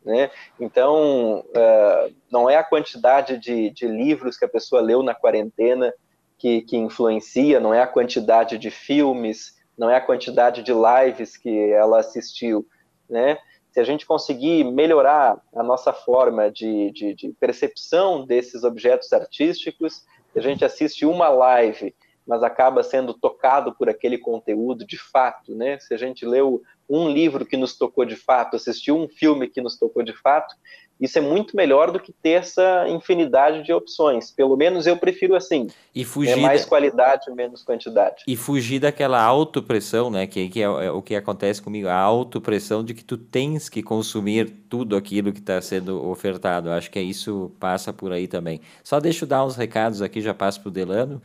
[0.05, 0.31] Né?
[0.59, 5.93] Então, uh, não é a quantidade de, de, livros que a pessoa leu na quarentena
[6.39, 11.37] que, que, influencia, não é a quantidade de filmes, não é a quantidade de lives
[11.37, 12.67] que ela assistiu.
[13.09, 13.39] Né?
[13.71, 20.05] Se a gente conseguir melhorar a nossa forma de, de, de percepção desses objetos artísticos,
[20.35, 21.95] a gente assiste uma live
[22.29, 25.79] mas acaba sendo tocado por aquele conteúdo de fato, né?
[25.79, 29.61] Se a gente leu um livro que nos tocou de fato, assistiu um filme que
[29.61, 30.55] nos tocou de fato,
[31.01, 34.33] isso é muito melhor do que ter essa infinidade de opções.
[34.33, 35.69] Pelo menos eu prefiro assim.
[35.95, 38.25] E fugir é mais qualidade, menos quantidade.
[38.27, 40.27] E fugir daquela autopressão, né?
[40.27, 43.81] Que, que é, é o que acontece comigo, a autopressão de que tu tens que
[43.81, 46.71] consumir tudo aquilo que está sendo ofertado.
[46.71, 48.61] Acho que é isso passa por aí também.
[48.83, 51.23] Só deixa eu dar uns recados aqui, já passo para o Delano.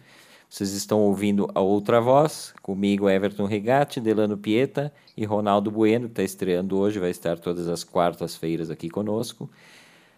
[0.53, 6.11] Vocês estão ouvindo a outra voz, comigo Everton Regatti, Delano Pieta e Ronaldo Bueno, que
[6.11, 9.49] está estreando hoje, vai estar todas as quartas-feiras aqui conosco.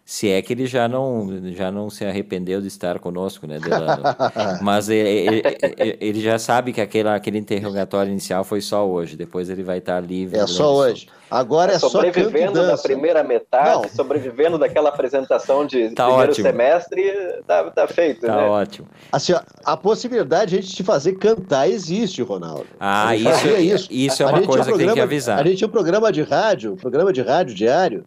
[0.07, 4.03] Se é que ele já não, já não se arrependeu de estar conosco, né, Delano?
[4.61, 5.41] Mas ele,
[5.79, 9.79] ele, ele, já sabe que aquele, aquele interrogatório inicial foi só hoje, depois ele vai
[9.79, 10.37] estar livre.
[10.37, 11.07] É só hoje.
[11.29, 13.89] Agora é sobrevivendo só da primeira metade, não.
[13.89, 16.47] sobrevivendo daquela apresentação de tá primeiro ótimo.
[16.47, 17.13] semestre,
[17.47, 18.43] tá, tá feito, tá né?
[18.43, 18.87] ótimo.
[19.11, 19.33] Assim,
[19.65, 22.67] a possibilidade de a gente te fazer cantar existe, Ronaldo.
[22.79, 23.87] Ah, isso, é, isso.
[23.89, 25.39] isso é uma coisa que tem que avisar.
[25.39, 28.05] A gente tinha um programa de rádio, um programa de rádio diário,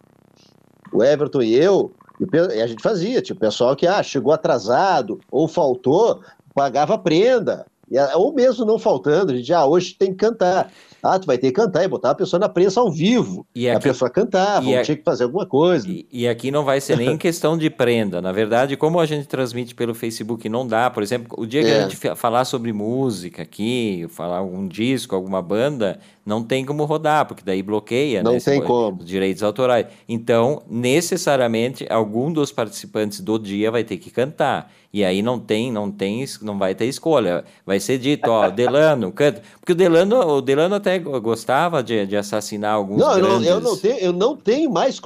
[0.93, 5.20] o Everton e eu, e a gente fazia, tipo, o pessoal que ah, chegou atrasado
[5.30, 6.20] ou faltou,
[6.55, 7.66] pagava prenda.
[8.14, 10.70] Ou mesmo não faltando, a gente, ah, hoje tem que cantar.
[11.03, 13.47] Ah, tu vai ter que cantar e botar a pessoa na prensa ao vivo.
[13.55, 15.89] E aqui, a pessoa cantava, e tinha que fazer alguma coisa.
[15.89, 18.20] E, e aqui não vai ser nem questão de prenda.
[18.20, 20.91] Na verdade, como a gente transmite pelo Facebook, não dá.
[20.91, 21.78] Por exemplo, o dia que é.
[21.78, 27.26] a gente falar sobre música aqui, falar algum disco, alguma banda, não tem como rodar,
[27.26, 28.99] porque daí bloqueia não né, tem como.
[28.99, 29.86] os direitos autorais.
[30.09, 34.70] Então, necessariamente, algum dos participantes do dia vai ter que cantar.
[34.91, 37.45] E aí não tem, não tem, não vai ter escolha.
[37.66, 39.43] Vai ser dito, ó, Delano, canta.
[39.61, 43.47] Porque o Delano, o Delano até gostava de, de assassinar alguns não, grandes...
[43.47, 44.99] Eu não, eu não tenho, eu não tenho mais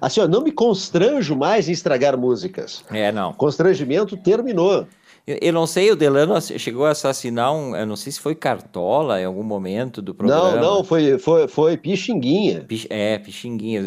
[0.00, 2.84] assim, eu não me constranjo mais em estragar músicas.
[2.90, 3.32] É, não.
[3.32, 4.86] Constrangimento terminou.
[5.26, 7.74] Eu não sei, o Delano chegou a assassinar um.
[7.74, 10.56] Eu não sei se foi Cartola em algum momento do programa.
[10.56, 12.60] Não, não, foi, foi, foi Pixinguinha.
[12.68, 13.80] Pix, é, Pixinguinha.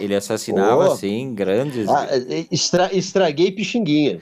[0.00, 0.92] Ele assassinava, oh.
[0.92, 1.88] assim, grandes.
[1.88, 2.08] Ah,
[2.50, 4.20] estra, estraguei Pixinguinha.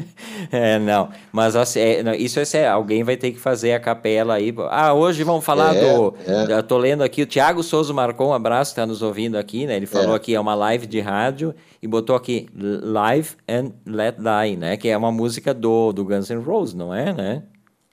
[0.52, 1.08] é, não.
[1.32, 2.70] Mas assim, é, não, isso é sério.
[2.70, 4.54] Alguém vai ter que fazer a capela aí.
[4.68, 6.14] Ah, hoje vamos falar é, do.
[6.26, 6.60] É.
[6.60, 9.74] Tô lendo aqui, o Thiago Souza marcou um abraço, está nos ouvindo aqui, né?
[9.74, 10.16] Ele falou é.
[10.16, 14.76] aqui, é uma live de rádio e botou aqui Live and Let Die, né?
[14.76, 17.42] Que é uma música do, do Guns N' Roses, não é, né?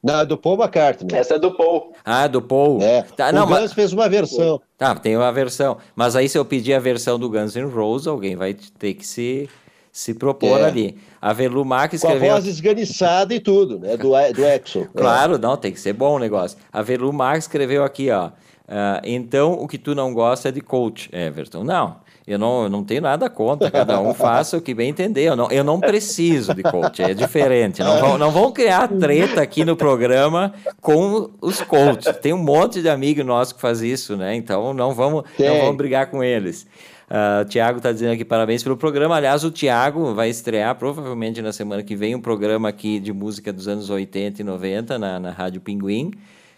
[0.03, 1.17] Não, é do Paul McCartney.
[1.17, 1.93] Essa é do Paul.
[2.05, 2.81] Ah, do Paul.
[2.81, 3.01] É.
[3.01, 3.73] Tá, não, o Guns mas...
[3.73, 4.61] fez uma versão.
[4.77, 5.77] Tá, tem uma versão.
[5.95, 9.05] Mas aí se eu pedir a versão do Guns N' Roses, alguém vai ter que
[9.05, 9.49] se,
[9.91, 10.65] se propor é.
[10.65, 10.97] ali.
[11.21, 12.19] A Velu Mac escreveu...
[12.19, 13.97] Com a voz esganiçada e tudo, né?
[13.97, 14.87] Do, do Exo.
[14.95, 15.37] claro, é.
[15.37, 16.57] não, tem que ser bom o negócio.
[16.71, 18.27] A Velu Mac escreveu aqui, ó.
[18.27, 21.63] Uh, então, o que tu não gosta é de coach, Everton.
[21.63, 21.97] Não,
[22.27, 25.23] Eu não, eu não tenho nada contra, cada um faça o que bem entender.
[25.23, 27.81] Eu não, eu não preciso de coach, é diferente.
[27.81, 32.17] Não vão, não vão criar treta aqui no programa com os coaches.
[32.21, 34.35] Tem um monte de amigo nosso que faz isso, né?
[34.35, 36.67] Então não vamos, não vamos brigar com eles.
[37.09, 39.15] Uh, o Tiago está dizendo aqui parabéns pelo programa.
[39.15, 43.53] Aliás, o Tiago vai estrear provavelmente na semana que vem um programa aqui de música
[43.53, 46.11] dos anos 80 e 90 na, na Rádio Pinguim,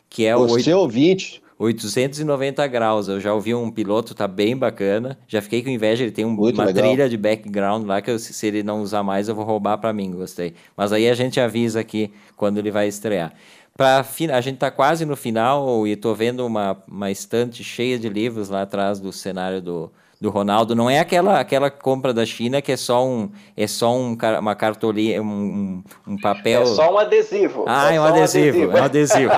[0.10, 0.48] que é o.
[0.48, 1.44] Você ouvinte.
[1.60, 3.10] 890 graus.
[3.10, 5.20] Eu já ouvi um piloto, tá bem bacana.
[5.28, 6.74] Já fiquei com inveja, ele tem um, uma legal.
[6.74, 9.92] trilha de background lá que eu, se ele não usar mais eu vou roubar para
[9.92, 10.54] mim, gostei.
[10.76, 13.34] Mas aí a gente avisa aqui quando ele vai estrear.
[13.76, 18.10] Pra, a gente está quase no final e estou vendo uma, uma estante cheia de
[18.10, 20.76] livros lá atrás do cenário do, do Ronaldo.
[20.76, 24.56] Não é aquela, aquela compra da China que é só um é só um, uma
[24.56, 26.64] cartolina, um, um papel.
[26.64, 27.66] É só um adesivo.
[27.68, 29.32] Ah, é, é um, adesivo, um adesivo, é um adesivo.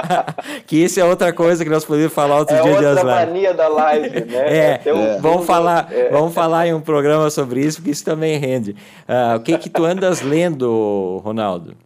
[0.66, 3.52] que isso é outra coisa que nós podemos falar outro é dia de outra mania
[3.52, 4.56] da live, né?
[4.56, 6.08] É, é um vamos falar, é.
[6.10, 8.70] vamos falar em um programa sobre isso, porque isso também rende.
[9.06, 11.76] Uh, o que que tu andas lendo, Ronaldo?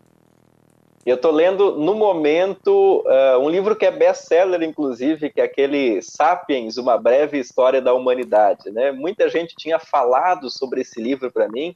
[1.07, 6.03] Eu estou lendo, no momento, uh, um livro que é best-seller, inclusive, que é aquele
[6.03, 8.71] Sapiens, Uma Breve História da Humanidade.
[8.71, 8.93] Né?
[8.93, 11.75] Muita gente tinha falado sobre esse livro para mim,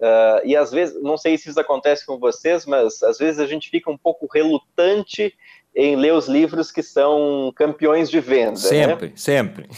[0.00, 3.46] uh, e às vezes, não sei se isso acontece com vocês, mas às vezes a
[3.46, 5.34] gente fica um pouco relutante
[5.74, 8.56] em ler os livros que são campeões de venda.
[8.56, 9.12] Sempre, né?
[9.16, 9.68] sempre.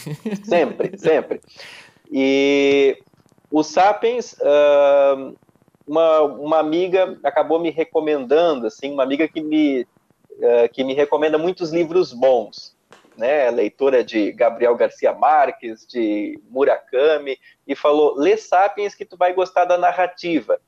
[0.43, 1.41] Sempre, sempre.
[2.15, 2.99] E
[3.49, 5.35] o Sapiens, uh,
[5.87, 11.37] uma, uma amiga acabou me recomendando, assim, uma amiga que me, uh, que me recomenda
[11.37, 12.75] muitos livros bons,
[13.17, 19.33] né, leitora de Gabriel Garcia Marques, de Murakami, e falou, lê Sapiens que tu vai
[19.33, 20.59] gostar da narrativa,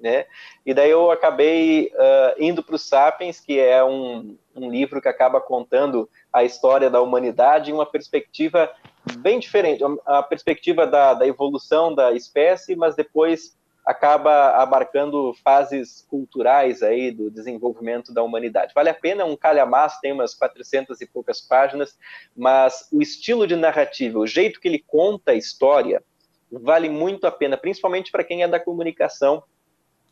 [0.00, 0.24] né,
[0.64, 5.08] e daí eu acabei uh, indo para o Sapiens, que é um, um livro que
[5.08, 8.70] acaba contando a história da humanidade em uma perspectiva
[9.18, 16.82] bem diferente, a perspectiva da, da evolução da espécie, mas depois acaba abarcando fases culturais
[16.82, 18.72] aí do desenvolvimento da humanidade.
[18.74, 21.98] Vale a pena, um calhamaço, tem umas 400 e poucas páginas,
[22.36, 26.02] mas o estilo de narrativa, o jeito que ele conta a história,
[26.50, 29.42] vale muito a pena, principalmente para quem é da comunicação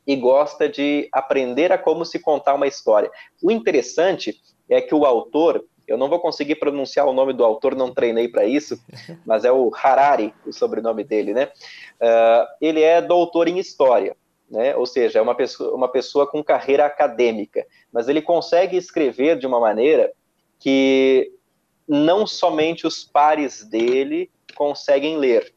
[0.07, 3.11] e gosta de aprender a como se contar uma história.
[3.43, 7.75] O interessante é que o autor, eu não vou conseguir pronunciar o nome do autor,
[7.75, 8.79] não treinei para isso,
[9.27, 11.51] mas é o Harari, o sobrenome dele, né?
[12.01, 14.17] Uh, ele é doutor em história,
[14.51, 14.77] né?
[14.77, 19.47] Ou seja, é uma pessoa, uma pessoa com carreira acadêmica, mas ele consegue escrever de
[19.47, 20.13] uma maneira
[20.59, 21.33] que
[21.89, 25.55] não somente os pares dele conseguem ler,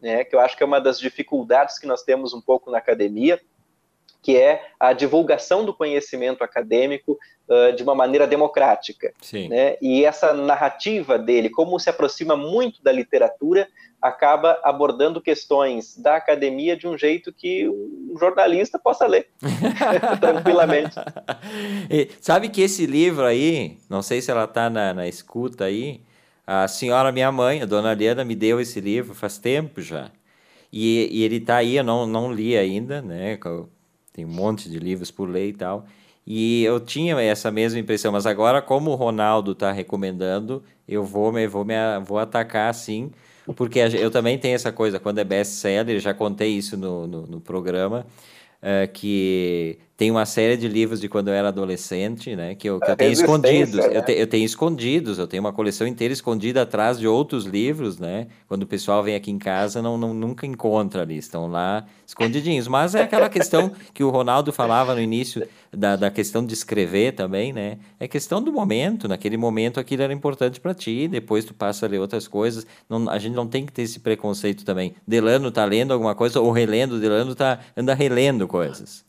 [0.00, 0.24] né?
[0.24, 3.40] Que eu acho que é uma das dificuldades que nós temos um pouco na academia
[4.22, 7.18] que é a divulgação do conhecimento acadêmico
[7.48, 9.12] uh, de uma maneira democrática.
[9.20, 9.48] Sim.
[9.48, 9.76] Né?
[9.80, 13.68] E essa narrativa dele, como se aproxima muito da literatura,
[14.00, 19.28] acaba abordando questões da academia de um jeito que um jornalista possa ler
[20.20, 20.96] tranquilamente.
[21.90, 26.02] E, sabe que esse livro aí, não sei se ela está na, na escuta aí,
[26.46, 30.10] a senhora minha mãe, a dona Liana, me deu esse livro faz tempo já.
[30.72, 33.38] E, e ele está aí, eu não, não li ainda, né?
[34.12, 35.86] tem um monte de livros por ler e tal.
[36.30, 41.32] E eu tinha essa mesma impressão, mas agora, como o Ronaldo está recomendando, eu vou
[41.32, 41.74] me, vou me
[42.04, 43.10] vou atacar assim,
[43.56, 47.40] porque eu também tenho essa coisa, quando é best-seller, já contei isso no, no, no
[47.40, 48.06] programa,
[48.62, 52.54] uh, que tem uma série de livros de quando eu era adolescente, né?
[52.54, 53.74] Que eu, que eu tenho escondidos.
[53.74, 53.96] Né?
[53.96, 57.98] Eu, te, eu, tenho escondidos, eu tenho uma coleção inteira escondida atrás de outros livros,
[57.98, 58.28] né?
[58.46, 62.68] Quando o pessoal vem aqui em casa, não, não nunca encontra ali, estão lá escondidinhos.
[62.68, 67.16] Mas é aquela questão que o Ronaldo falava no início da, da questão de escrever
[67.16, 67.78] também, né?
[67.98, 69.08] É questão do momento.
[69.08, 72.64] Naquele momento aquilo era importante para ti, depois tu passa a ler outras coisas.
[72.88, 74.94] Não, a gente não tem que ter esse preconceito também.
[75.04, 79.07] Delano tá lendo alguma coisa ou relendo, Delano tá anda relendo coisas.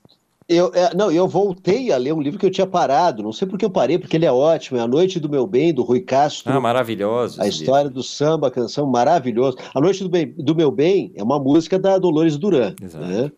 [0.50, 3.48] Eu, é, não, eu voltei a ler um livro que eu tinha parado, não sei
[3.48, 6.02] porque eu parei, porque ele é ótimo, é A Noite do Meu Bem, do Rui
[6.02, 6.52] Castro.
[6.52, 7.40] Ah, maravilhoso.
[7.40, 7.94] A história livro.
[7.94, 9.58] do samba, a canção maravilhosa.
[9.76, 13.06] A Noite do, Bem, do Meu Bem é uma música da Dolores Duran, Exato.
[13.06, 13.32] né?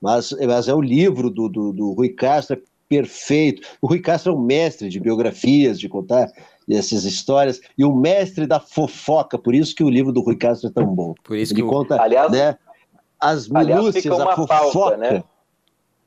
[0.00, 3.66] mas, mas é o livro do, do, do Rui Castro, é perfeito.
[3.80, 6.30] O Rui Castro é um mestre de biografias, de contar
[6.68, 10.68] essas histórias, e o mestre da fofoca, por isso que o livro do Rui Castro
[10.68, 11.12] é tão bom.
[11.24, 12.56] Por isso ele que conta aliás, né,
[13.20, 14.72] as minúcias, a fofoca.
[14.72, 15.24] Pauta, né?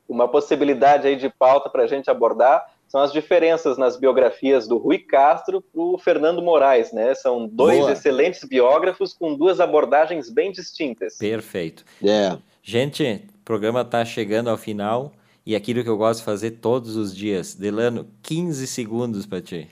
[0.08, 4.78] Uma possibilidade aí de pauta para a gente abordar são as diferenças nas biografias do
[4.78, 7.14] Rui Castro para o Fernando Moraes, né?
[7.14, 7.92] São dois Boa.
[7.92, 11.16] excelentes biógrafos com duas abordagens bem distintas.
[11.16, 11.84] Perfeito.
[12.02, 12.38] É.
[12.62, 15.12] Gente, o programa está chegando ao final
[15.44, 17.54] e aquilo que eu gosto de fazer todos os dias.
[17.54, 19.68] Delano, 15 segundos para ti.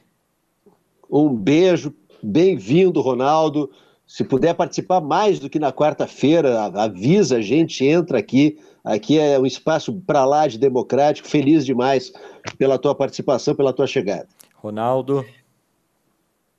[1.11, 3.71] Um beijo, bem-vindo, Ronaldo.
[4.07, 8.59] Se puder participar mais do que na quarta-feira, avisa a gente, entra aqui.
[8.85, 11.27] Aqui é um espaço para lá de democrático.
[11.27, 12.13] Feliz demais
[12.59, 14.29] pela tua participação, pela tua chegada.
[14.55, 15.25] Ronaldo.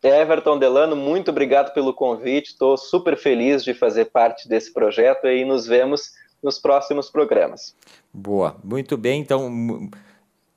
[0.02, 2.52] Everton Delano, muito obrigado pelo convite.
[2.52, 6.12] Estou super feliz de fazer parte desse projeto e nos vemos
[6.44, 7.76] nos próximos programas.
[8.14, 9.22] Boa, muito bem.
[9.22, 9.90] Então,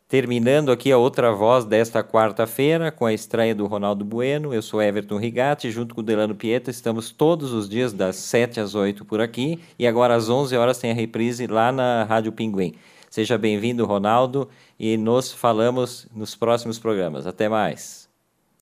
[0.08, 4.54] terminando aqui a outra voz desta quarta-feira com a estreia do Ronaldo Bueno.
[4.54, 6.70] Eu sou Everton Rigatti, junto com Delano Pieta.
[6.70, 10.78] Estamos todos os dias das 7 às 8 por aqui e agora às 11 horas
[10.78, 12.74] tem a reprise lá na Rádio Pinguim.
[13.10, 14.48] Seja bem-vindo, Ronaldo,
[14.80, 17.26] e nos falamos nos próximos programas.
[17.26, 18.07] Até mais.